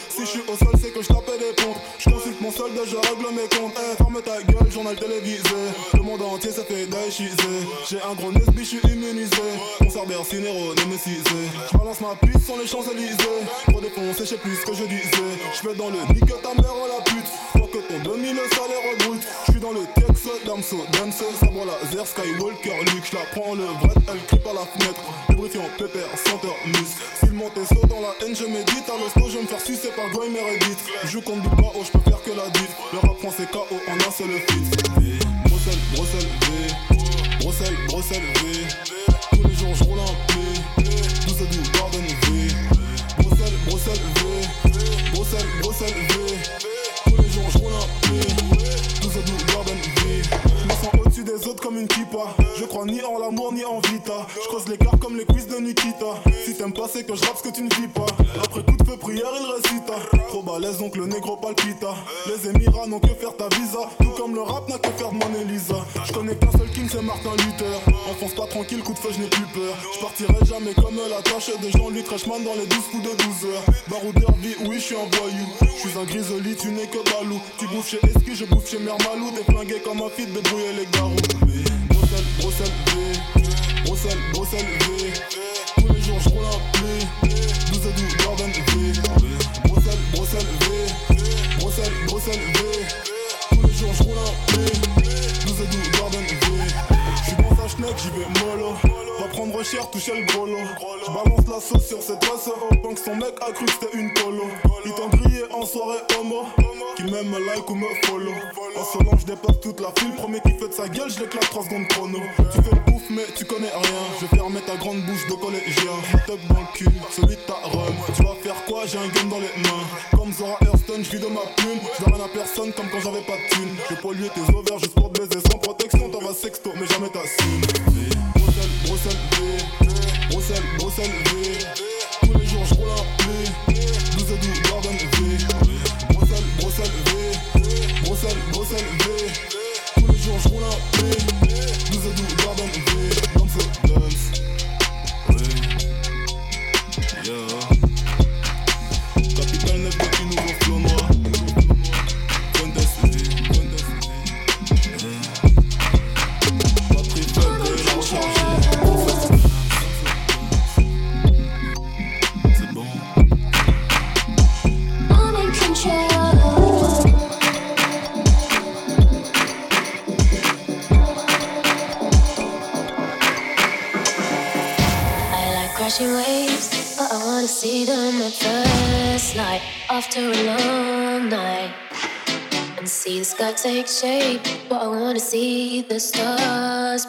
Jones, 140.38 140.54
what 140.54 140.64
up? 140.64 140.97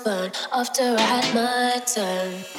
after 0.09 0.83
I 0.83 1.01
had 1.01 1.35
my 1.35 1.83
turn. 1.85 2.58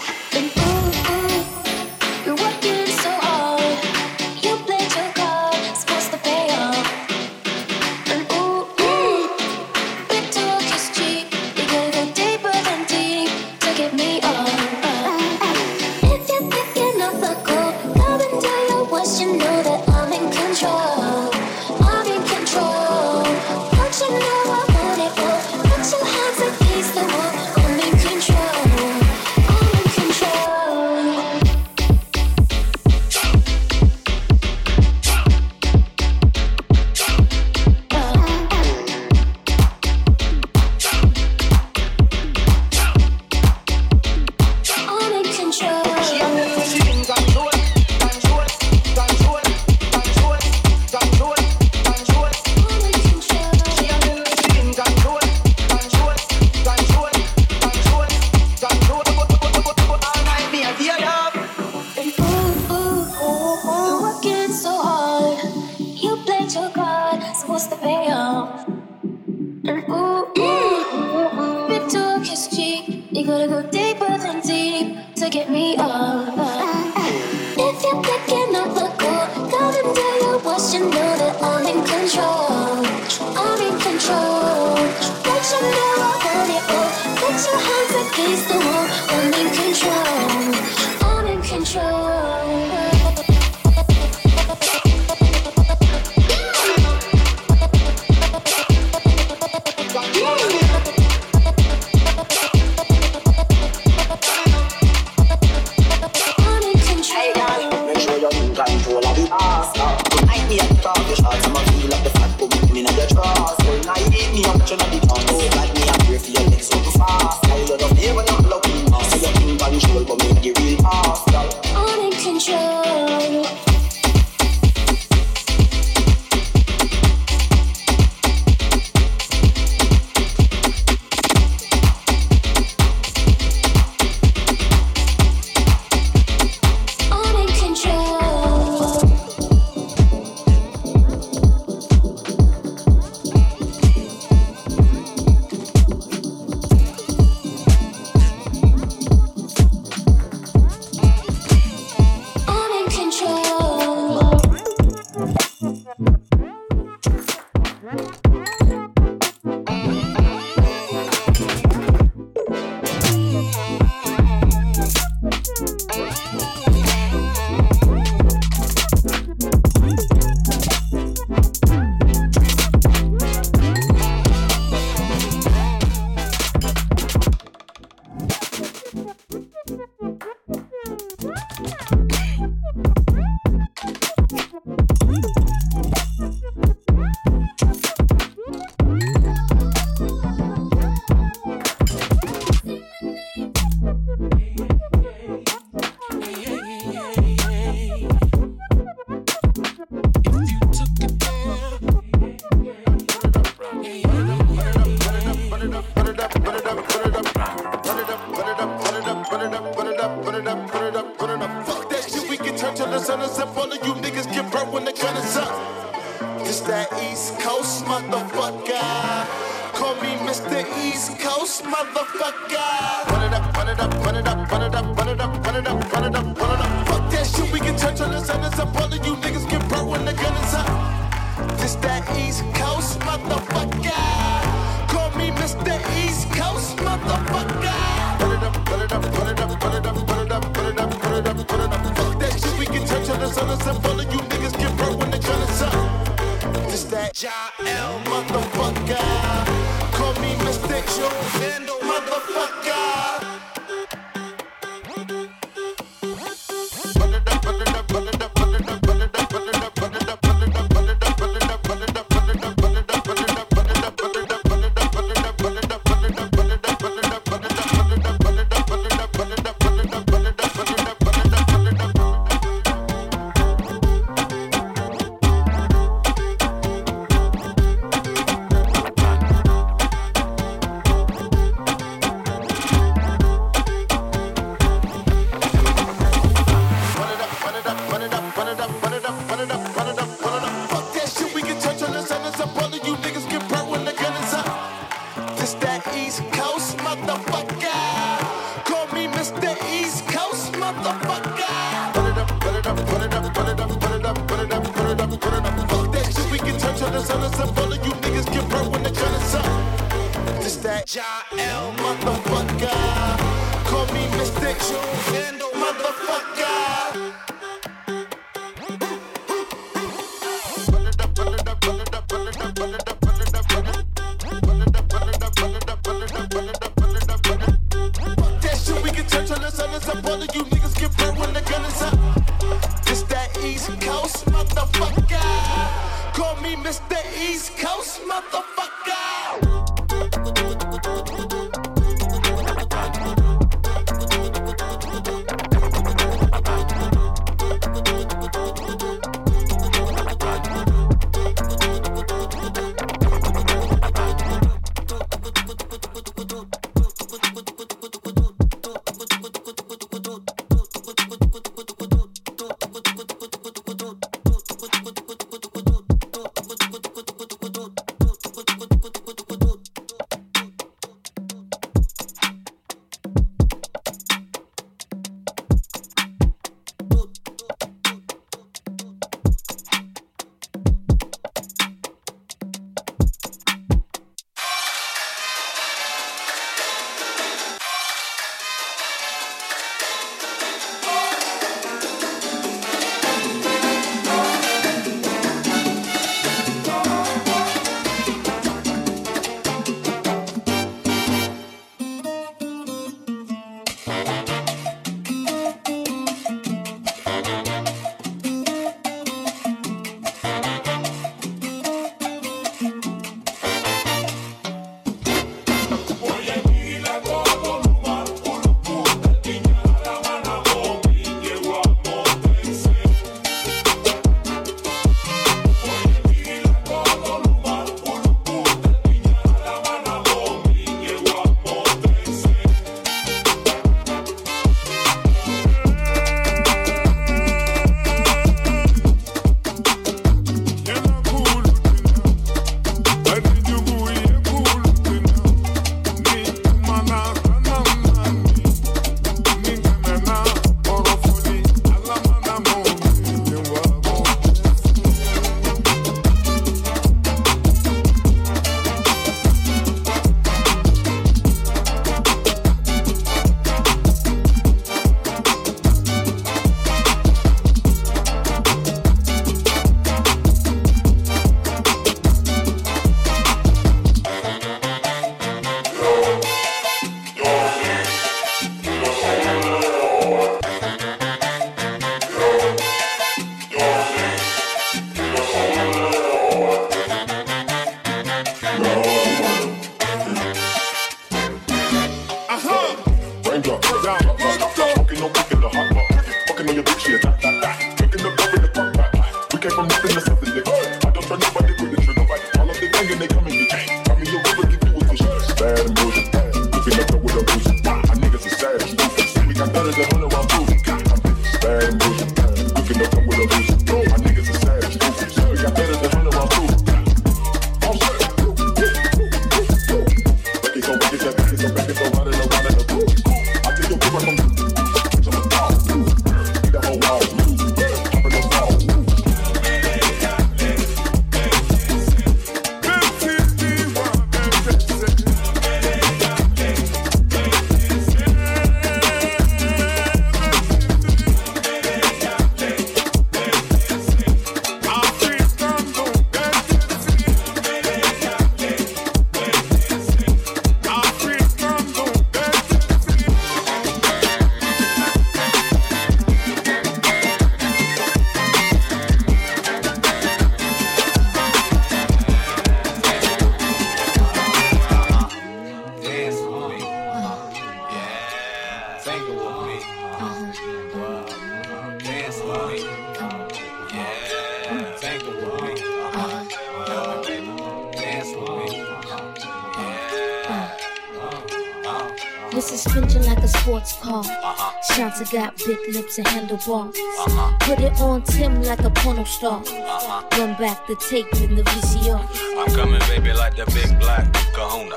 Handlebars. 586.39 586.75
Uh-huh. 586.77 587.37
Put 587.39 587.59
it 587.59 587.79
on 587.79 588.01
Tim 588.03 588.41
like 588.43 588.63
a 588.63 588.69
porno 588.69 589.03
star. 589.03 589.41
Uh-huh. 589.41 590.03
Run 590.17 590.35
back 590.37 590.67
the 590.67 590.75
tape 590.75 591.11
in 591.21 591.35
the 591.35 591.43
VCR. 591.43 591.99
I'm 592.39 592.55
coming, 592.55 592.79
baby, 592.87 593.13
like 593.13 593.35
the 593.35 593.45
big 593.45 593.79
black 593.79 594.11
kahuna. 594.33 594.75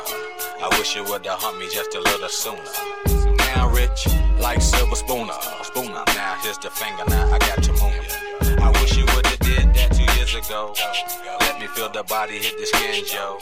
I 0.63 0.69
wish 0.79 0.95
you 0.95 1.05
would 1.05 1.27
have 1.27 1.41
humped 1.41 1.61
me 1.61 1.69
just 1.73 1.95
a 1.95 2.01
little 2.01 2.29
sooner. 2.29 3.37
Now 3.37 3.69
rich, 3.71 4.07
like 4.39 4.61
silver 4.61 4.97
spooner. 4.97 5.35
Spooner, 5.63 6.05
now 6.15 6.39
here's 6.43 6.59
the 6.59 6.71
finger, 6.71 7.05
now 7.09 7.33
I 7.33 7.39
got 7.39 7.63
to 7.65 7.73
move 7.73 7.81
ya. 7.81 8.33
I 8.63 8.71
wish 8.81 8.97
you 8.97 9.05
would 9.15 9.27
have 9.27 9.39
did 9.41 9.75
that 9.75 9.93
two 9.93 10.07
years 10.17 10.35
ago. 10.35 10.75
Let 11.41 11.61
me 11.61 11.67
feel 11.69 11.91
the 11.91 12.05
body 12.05 12.39
hit 12.39 12.59
the 12.59 12.67
skin, 12.67 13.05
Joe. 13.07 13.39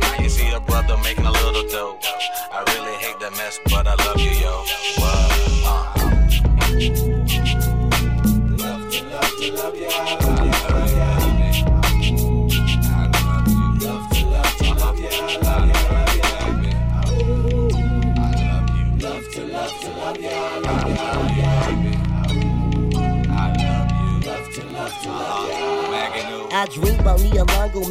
Now 0.00 0.22
you 0.22 0.28
see 0.28 0.50
a 0.50 0.60
brother 0.60 0.96
making 1.04 1.26
a 1.26 1.32
little 1.32 1.68
dough. 1.68 1.98
I 2.52 2.64
really 2.74 2.96
hate 2.96 3.18
the 3.20 3.30
mess, 3.32 3.58
but 3.66 3.86
I 3.86 3.94
love 4.04 4.20
you, 4.20 4.30
yo. 4.30 4.64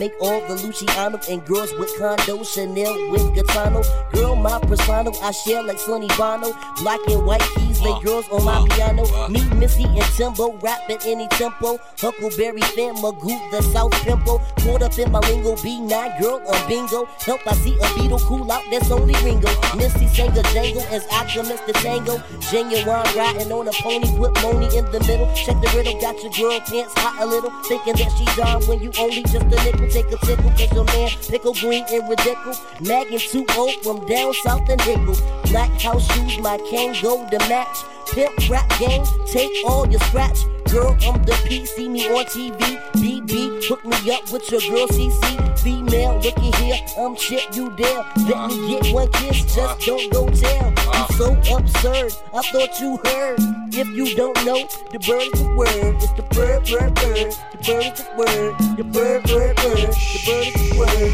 Make 0.08 0.22
all 0.22 0.40
the 0.48 0.56
Luciano 0.64 1.20
and 1.30 1.46
girls 1.46 1.74
with 1.74 1.92
condo, 2.00 2.42
Chanel 2.42 3.12
with 3.12 3.36
Gaetano. 3.36 3.82
Girl, 4.14 4.38
my 4.38 4.58
persona, 4.60 5.12
I 5.22 5.32
share 5.32 5.62
like 5.62 5.80
Sonny 5.80 6.08
Bono. 6.18 6.54
Black 6.78 7.02
and 7.10 7.26
white 7.26 7.42
keys, 7.56 7.82
lay 7.82 7.92
uh, 7.92 8.00
girls 8.00 8.26
on 8.30 8.46
my 8.46 8.56
uh, 8.56 8.66
piano. 8.68 9.04
Uh. 9.04 9.28
Me, 9.28 9.44
Missy, 9.56 9.84
and 9.84 10.10
Timbo, 10.16 10.58
rap 10.60 10.80
at 10.90 11.06
any 11.06 11.28
tempo. 11.28 11.78
Huckleberry 12.00 12.62
fan, 12.62 12.96
Magoo, 12.96 13.52
the 13.52 13.62
South 13.64 13.92
Pimple. 14.06 14.42
Caught 14.68 14.84
up 14.84 14.99
in 14.99 15.10
my 15.14 15.19
lingo, 15.19 15.56
B9, 15.56 16.19
girl, 16.19 16.41
on 16.45 16.68
bingo. 16.68 17.06
Help, 17.23 17.39
I 17.48 17.53
see 17.56 17.80
a 17.80 17.88
beetle 17.95 18.19
cool 18.19 18.52
out, 18.52 18.64
that's 18.69 18.91
only 18.91 19.14
Ringo. 19.23 19.48
Missy 19.77 20.07
sang 20.07 20.38
a 20.38 20.44
jangle 20.52 20.84
as 20.91 21.07
Alchemist 21.07 21.65
the 21.65 21.72
tango. 21.72 22.18
Ginuwine 22.52 23.15
riding 23.15 23.49
on 23.49 23.69
a 23.69 23.72
pony, 23.72 24.11
put 24.18 24.35
Moni 24.44 24.65
in 24.77 24.84
the 24.91 24.99
middle. 25.07 25.34
Check 25.34 25.56
the 25.61 25.72
riddle, 25.73 25.98
got 26.02 26.22
your 26.22 26.34
girl 26.34 26.60
pants 26.60 26.94
hot 26.98 27.15
a 27.23 27.26
little. 27.26 27.49
Thinking 27.64 27.95
that 27.95 28.11
she 28.18 28.26
done 28.35 28.61
when 28.68 28.81
you 28.81 28.91
only 28.99 29.23
just 29.23 29.45
a 29.45 29.64
nickel. 29.64 29.88
Take 29.88 30.11
a 30.11 30.18
tickle, 30.18 30.52
cause 30.52 30.73
your 30.73 30.84
man 30.84 31.10
pickle 31.30 31.53
green 31.53 31.85
and 31.89 32.10
ridiculous. 32.10 32.60
Magging 32.81 33.19
2 33.19 33.45
from 33.84 34.06
down 34.06 34.34
south 34.44 34.68
and 34.68 34.81
Hickle. 34.81 35.15
Black 35.45 35.72
house 35.80 36.06
shoes, 36.11 36.39
my 36.39 36.57
Kangol 36.68 37.23
to 37.31 37.39
match. 37.48 37.77
Pimp 38.11 38.35
rap 38.49 38.68
game, 38.80 39.06
take 39.27 39.52
all 39.65 39.88
your 39.88 40.02
scratch. 40.02 40.39
Girl, 40.72 40.98
I'm 41.03 41.23
the 41.23 41.39
P, 41.48 41.65
see 41.65 41.88
me 41.88 42.10
on 42.10 42.26
TV. 42.26 42.81
BB, 43.28 43.68
hook 43.68 43.84
me 43.84 43.98
up 44.12 44.32
with 44.32 44.49
your 44.52 44.62
girl 44.62 44.88
CC. 44.88 45.60
Female, 45.60 46.20
looky 46.20 46.52
here, 46.64 46.80
I'm 46.98 47.16
Chip, 47.16 47.54
you 47.54 47.70
there. 47.76 48.06
Let 48.26 48.52
me 48.52 48.80
get 48.80 48.94
one 48.94 49.12
kiss, 49.12 49.44
just 49.44 49.60
uh-huh. 49.60 49.76
don't 49.86 50.10
go 50.14 50.30
tell. 50.30 50.70
You 50.70 50.76
uh-huh. 50.78 51.14
so 51.14 51.36
absurd, 51.58 52.14
I 52.34 52.41
thought 52.41 52.80
you 52.80 52.98
heard. 53.04 53.40
If 53.74 53.88
you 53.90 54.16
don't 54.16 54.45
know, 54.45 54.66
the 54.91 54.99
bird 54.99 55.24
is 55.34 55.41
the 55.41 55.48
word. 55.56 55.95
It's 55.95 56.14
the 56.14 56.22
bird, 56.24 56.64
bird, 56.66 56.95
bird. 56.95 57.34
The 57.52 57.58
bird 57.68 57.86
is 57.86 57.99
the 57.99 58.06
word. 58.16 58.56
The 58.78 58.84
bird, 58.84 59.24
bird, 59.24 59.56
bird. 59.58 59.78
The 59.78 60.22
bird 60.26 60.48
is 60.48 60.70
the 60.70 60.78
word. 60.80 61.14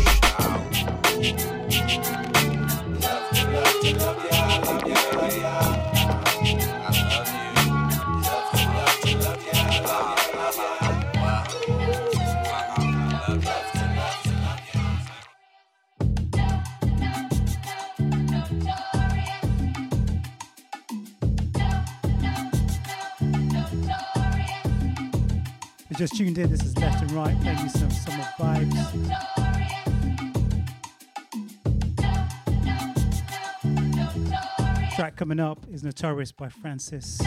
Just 26.08 26.18
tuned 26.18 26.38
in, 26.38 26.52
this 26.52 26.62
is 26.66 26.78
Left 26.80 27.02
and 27.02 27.12
Right, 27.14 27.40
playing 27.40 27.60
you 27.60 27.70
some 27.70 27.90
summer 27.90 28.28
vibes. 28.38 28.76
Track 34.98 35.16
coming 35.16 35.40
up 35.40 35.66
is 35.72 35.82
Notorious 35.82 36.34
by 36.34 36.50
Francis. 36.50 37.22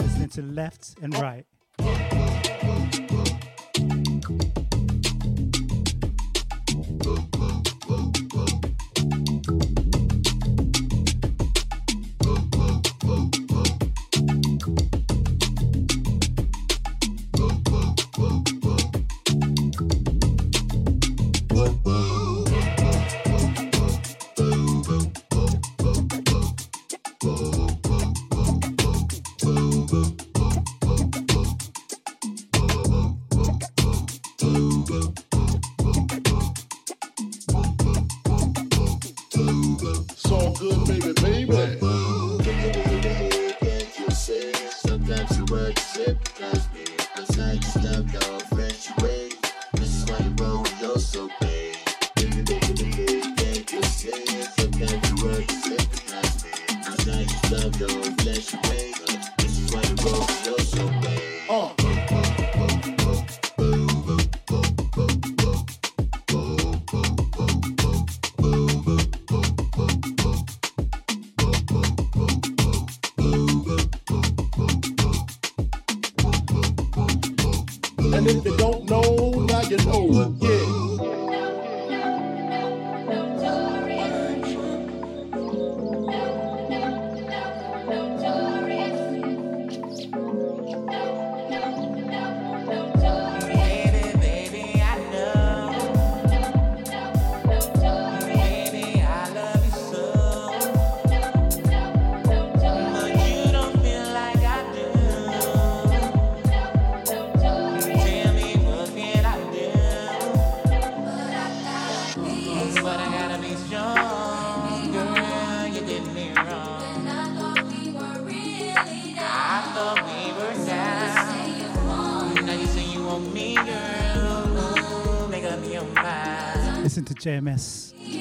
Listening 0.00 0.28
to 0.30 0.42
Left 0.42 0.96
and 1.00 1.16
Right. 1.20 1.46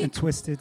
And 0.02 0.14
Twisted. 0.14 0.60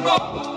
You're 0.00 0.47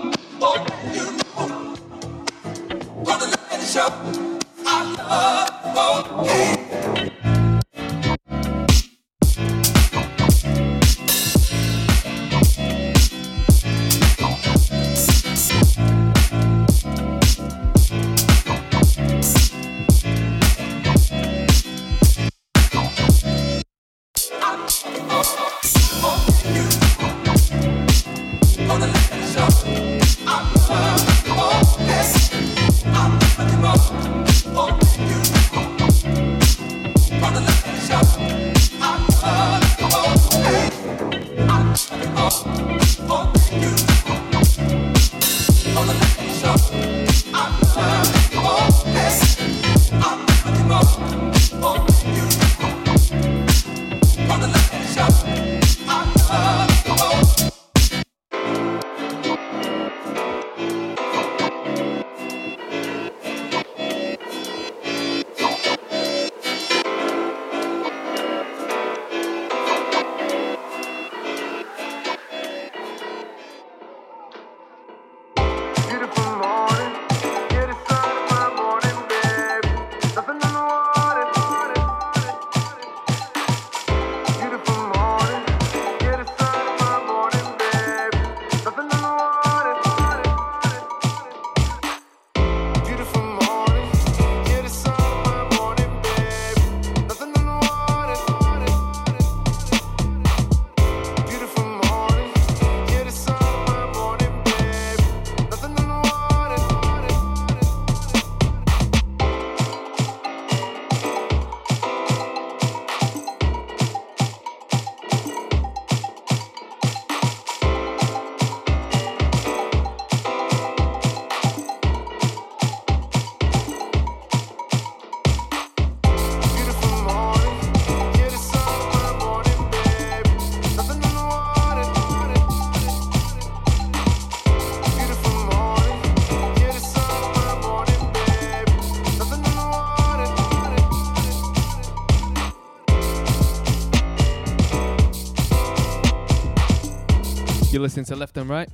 listening 147.82 148.06
to 148.06 148.14
Left 148.14 148.36
and 148.36 148.48
Right. 148.48 148.68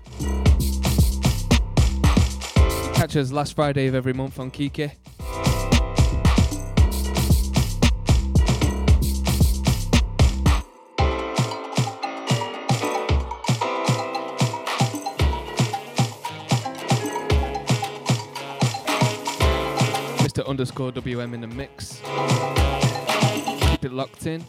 Catch 2.94 3.16
us 3.16 3.32
last 3.32 3.54
Friday 3.54 3.86
of 3.86 3.94
every 3.94 4.12
month 4.12 4.38
on 4.38 4.50
Kiki. 4.50 4.92
Mr. 20.18 20.46
Underscore 20.46 20.92
WM 20.92 21.32
in 21.32 21.40
the 21.40 21.46
mix. 21.46 22.02
Keep 23.70 23.86
it 23.86 23.92
locked 23.92 24.26
in. 24.26 24.44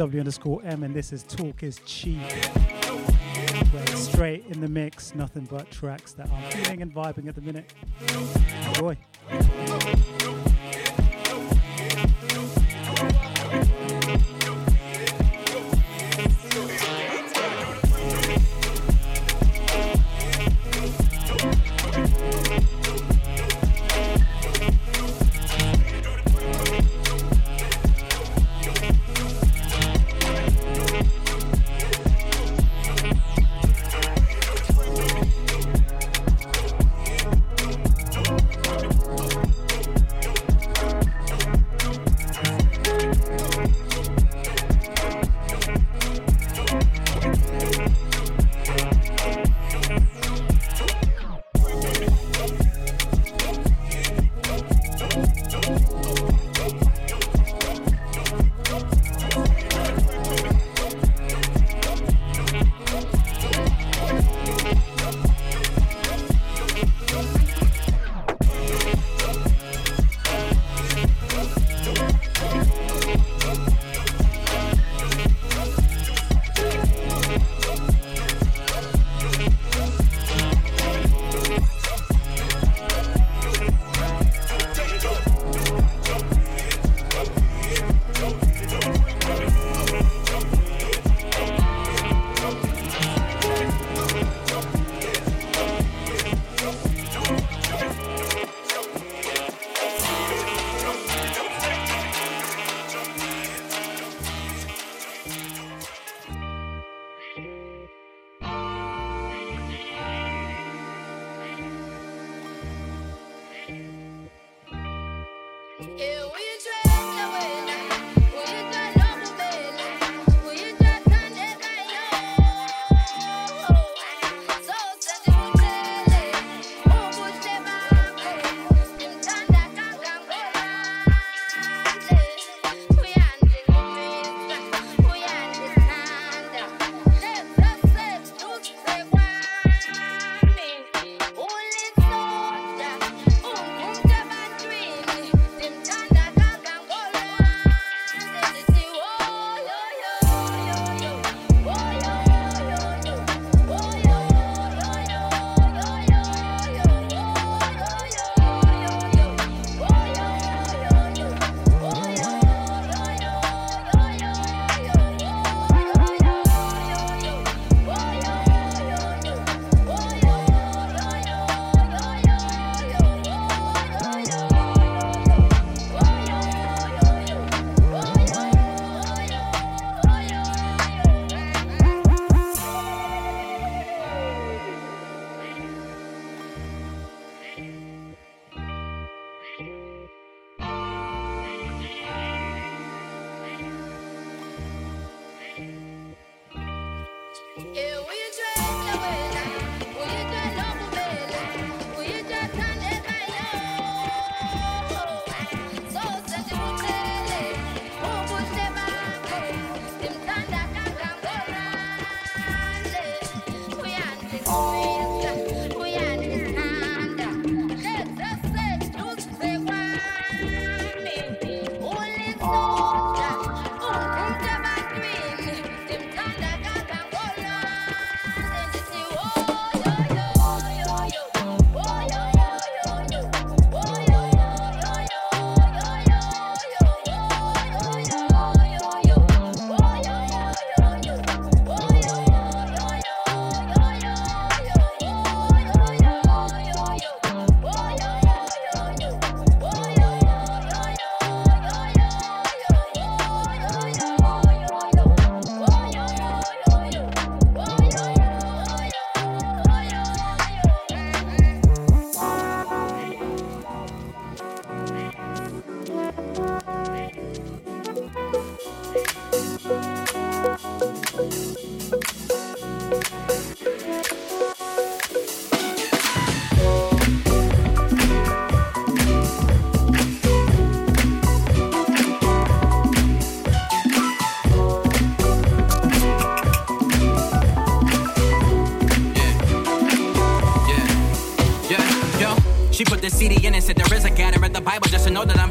W 0.00 0.18
underscore 0.18 0.62
M, 0.64 0.82
and 0.82 0.94
this 0.94 1.12
is 1.12 1.24
Talk 1.24 1.62
is 1.62 1.78
Cheap. 1.84 2.22
Where 3.70 3.82
it's 3.82 4.08
straight 4.08 4.46
in 4.46 4.62
the 4.62 4.66
mix, 4.66 5.14
nothing 5.14 5.46
but 5.50 5.70
tracks 5.70 6.12
that 6.12 6.30
I'm 6.32 6.50
feeling 6.52 6.80
and 6.80 6.94
vibing 6.94 7.28
at 7.28 7.34
the 7.34 7.42
minute. 7.42 7.70
Enjoy. 8.68 8.96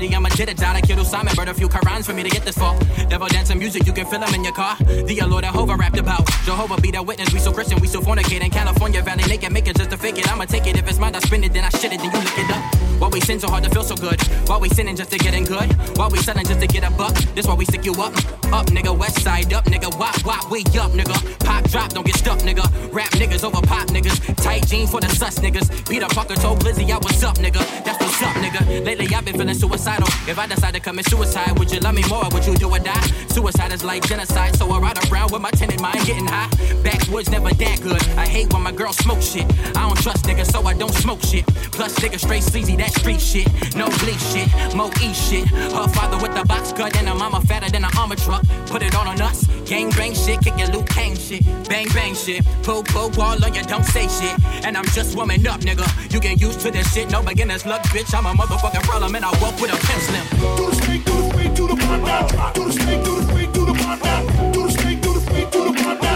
I'm 0.08 0.26
a 0.26 0.30
Jedediah. 0.30 0.76
I 0.76 0.82
killed 0.82 1.06
Simon, 1.06 1.36
burned 1.36 1.50
a 1.50 1.54
few 1.54 1.68
Qurans 1.68 2.06
for 2.06 2.14
me 2.14 2.24
to 2.24 2.30
get 2.30 2.44
this 2.44 2.58
far. 2.58 2.80
Devil 3.10 3.28
dancing 3.28 3.60
music, 3.60 3.86
you 3.86 3.92
can 3.92 4.06
feel 4.06 4.20
them 4.20 4.34
in 4.34 4.44
your 4.44 4.54
car. 4.54 4.78
The 4.78 5.22
Lord 5.28 5.44
Jehovah 5.44 5.76
rapped 5.76 5.98
about. 5.98 6.39
Jehovah 6.46 6.82
be 6.82 6.92
the 6.92 7.02
witness, 7.04 7.32
we 7.34 7.40
so 7.40 7.52
Christian, 7.52 7.80
we 7.80 7.88
so 7.88 8.02
fornicate 8.02 8.42
in 8.42 8.50
California 8.50 9.02
Valley. 9.02 9.24
Naked, 9.28 9.52
make 9.52 9.68
it 9.68 9.76
just 9.76 9.92
to 9.92 9.98
fake 9.98 10.18
it. 10.18 10.32
I'ma 10.32 10.46
take 10.46 10.66
it. 10.68 10.78
If 10.78 10.88
it's 10.90 10.98
mine, 10.98 11.16
I 11.16 11.20
spend 11.20 11.46
it, 11.46 11.54
then 11.54 11.64
I 11.64 11.70
shit 11.70 11.94
it, 11.94 12.00
then 12.00 12.12
you 12.12 12.20
lick 12.20 12.38
it 12.38 12.50
up. 12.50 12.76
Why 13.00 13.08
we 13.08 13.22
sin 13.22 13.40
so 13.40 13.48
hard 13.48 13.64
to 13.64 13.70
feel 13.70 13.84
so 13.84 13.96
good? 13.96 14.22
Why 14.48 14.58
we 14.58 14.68
sinning 14.70 14.96
just 14.96 15.12
to 15.12 15.18
get 15.18 15.34
in 15.34 15.46
good? 15.46 15.72
Why 15.98 16.08
we 16.08 16.18
selling 16.20 16.46
just 16.46 16.60
to 16.60 16.68
get 16.68 16.84
a 16.84 16.92
buck? 16.92 17.16
This 17.36 17.46
why 17.48 17.54
we 17.54 17.66
stick 17.66 17.86
you 17.86 17.94
up. 17.94 18.14
Up, 18.52 18.66
nigga, 18.68 18.98
west 18.98 19.22
side 19.22 19.54
up, 19.54 19.66
nigga. 19.66 19.98
Wop, 19.98 20.26
wop, 20.26 20.52
we 20.52 20.62
up, 20.80 20.92
nigga. 20.92 21.16
Pop, 21.46 21.64
drop, 21.70 21.90
don't 21.92 22.06
get 22.06 22.16
stuck, 22.18 22.40
nigga. 22.40 22.66
Rap 22.92 23.12
niggas 23.12 23.44
over 23.44 23.62
pop 23.66 23.88
niggas. 23.88 24.36
Tight 24.44 24.68
jeans 24.68 24.92
for 24.92 25.00
the 25.00 25.10
sus 25.10 25.40
niggas. 25.40 25.88
Peter 25.88 26.08
Parker 26.08 26.36
told 26.36 26.60
Blizzy 26.60 26.90
I 26.92 26.98
was 26.98 27.24
up, 27.24 27.38
nigga. 27.38 27.64
That's 27.86 28.00
what's 28.00 28.22
up, 28.22 28.36
nigga. 28.44 28.86
Lately 28.86 29.08
I've 29.16 29.24
been 29.24 29.38
feeling 29.38 29.54
suicidal. 29.54 30.08
If 30.28 30.38
I 30.38 30.48
decide 30.48 30.74
to 30.74 30.80
commit 30.80 31.06
suicide, 31.06 31.58
would 31.58 31.72
you 31.72 31.80
love 31.80 31.96
me 31.96 32.04
more 32.10 32.26
or 32.26 32.30
would 32.32 32.46
you 32.46 32.56
do 32.56 32.70
or 32.70 32.80
die? 32.80 33.00
Suicide 33.30 33.72
is 33.72 33.84
like 33.84 34.06
genocide, 34.08 34.56
so 34.58 34.70
I 34.72 34.80
ride 34.80 35.12
around 35.12 35.32
with 35.32 35.42
my 35.42 35.52
tenant 35.52 35.82
mind 35.82 36.06
getting 36.06 36.28
high. 36.30 36.50
Backwoods 36.84 37.30
never 37.30 37.50
that 37.50 37.82
good. 37.82 38.02
I 38.18 38.26
hate 38.26 38.54
when 38.54 38.64
my 38.64 38.72
girl 38.72 38.94
smoke 38.94 39.22
shit. 39.22 39.46
I 39.76 39.88
don't 39.88 40.00
trust 40.02 40.26
niggas, 40.26 40.52
so 40.52 40.64
I 40.64 40.74
don't 40.74 40.94
smoke 40.94 41.22
shit. 41.22 41.46
Plus 41.72 41.94
niggas 42.00 42.22
straight 42.22 42.44
sleazy, 42.44 42.76
that 42.78 42.94
street 42.94 43.22
shit. 43.22 43.48
No 43.76 43.88
bleach 44.00 44.22
shit, 44.32 44.48
Mo 44.76 44.90
E 45.02 45.14
shit. 45.14 45.48
Her 45.48 45.88
father 45.88 46.18
with 46.22 46.34
the 46.36 46.46
box 46.46 46.72
cut 46.74 46.96
and 46.98 47.08
her 47.08 47.16
mama 47.16 47.42
fatter 47.42 47.70
than 47.70 47.84
an 47.84 47.92
armor 47.98 48.16
truck. 48.16 48.44
Put 48.68 48.84
it 48.84 48.96
on 48.96 49.08
on 49.08 49.22
us. 49.22 49.46
Gang 49.66 49.90
bang 49.92 50.14
shit, 50.14 50.42
kick 50.42 50.58
your 50.58 50.68
Liu 50.70 50.84
Kang 50.84 51.16
shit. 51.16 51.44
Bang 51.68 51.88
bang 51.94 52.16
shit. 52.16 52.46
Pull 52.64 52.84
pull 52.84 53.10
wall 53.12 53.44
on 53.44 53.54
you, 53.54 53.64
don't 53.64 53.86
say 53.86 54.08
shit. 54.08 54.36
And 54.66 54.78
I'm 54.78 54.86
just 54.86 55.16
warming 55.16 55.46
up, 55.48 55.62
nigga. 55.62 55.86
You 56.14 56.20
get 56.20 56.40
used 56.42 56.60
to 56.62 56.72
this 56.72 56.92
shit, 56.94 57.12
no 57.12 57.22
beginner's 57.22 57.66
luck, 57.66 57.82
bitch. 57.94 58.14
I'm 58.14 58.26
a 58.26 58.34
motherfucking 58.34 58.84
problem 58.84 59.16
and 59.16 59.26
I 59.26 59.32
walk 59.42 59.60
with 59.62 59.74
a 59.74 59.78
pencil. 59.86 60.10
Do 60.58 60.70
the 60.70 60.76
snake, 60.76 61.06
do 61.06 61.14
the 61.14 61.32
snake, 61.34 61.56
do 61.56 61.68
the 61.68 61.76
pond 61.76 62.06
down. 62.06 62.54
Do 62.54 62.66
the 62.66 62.74
snake, 62.74 63.04
do 63.04 63.16
the 63.16 63.24
snake, 63.32 63.54
do 63.54 63.66
the 63.66 63.74
pond 63.74 64.02
down. 64.02 64.52
Do 64.52 64.64
the 64.64 64.72
snake, 64.72 65.02
do 65.02 65.14
the 65.14 65.20
snake, 65.22 65.52
do 65.52 65.64
the 65.66 65.74
pond 65.84 66.02
down. 66.02 66.09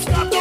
Stop. 0.00 0.39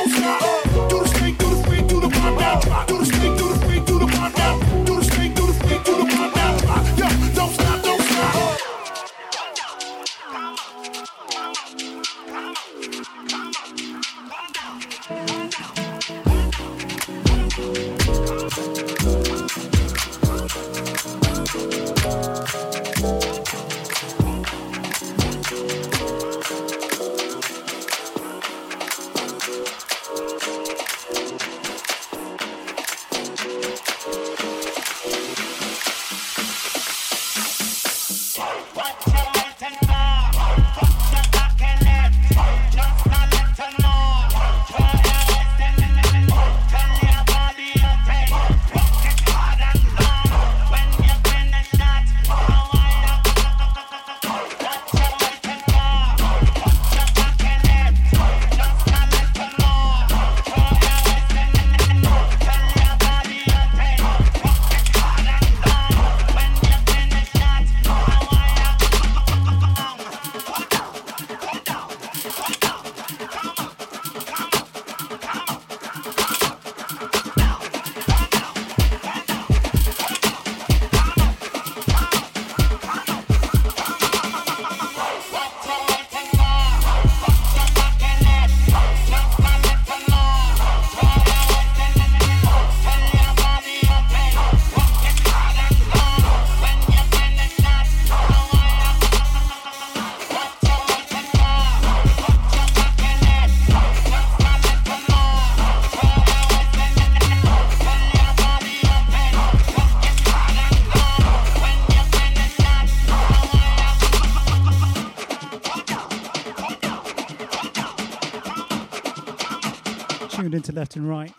Into 120.69 120.79
left 120.79 120.95
and 120.95 121.09
right. 121.09 121.33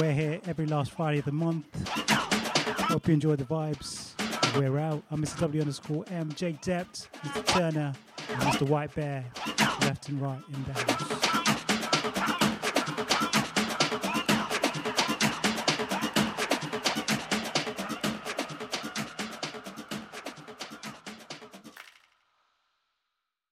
We're 0.00 0.12
here 0.12 0.40
every 0.46 0.66
last 0.66 0.92
Friday 0.92 1.18
of 1.18 1.26
the 1.26 1.32
month. 1.32 1.66
Hope 2.88 3.08
you 3.08 3.14
enjoy 3.14 3.36
the 3.36 3.44
vibes. 3.44 4.12
We're 4.58 4.78
out. 4.78 5.02
I'm 5.10 5.22
Mr. 5.22 5.40
W 5.40 5.60
underscore 5.60 6.04
M, 6.10 6.32
Jake 6.34 6.62
Dept, 6.62 7.08
Mr. 7.08 7.46
Turner, 7.46 7.92
Mr. 8.28 8.68
White 8.68 8.94
Bear, 8.94 9.24
left 9.82 10.08
and 10.08 10.20
right 10.20 10.40
in 10.52 10.64
the 10.64 10.72
house. 10.72 10.91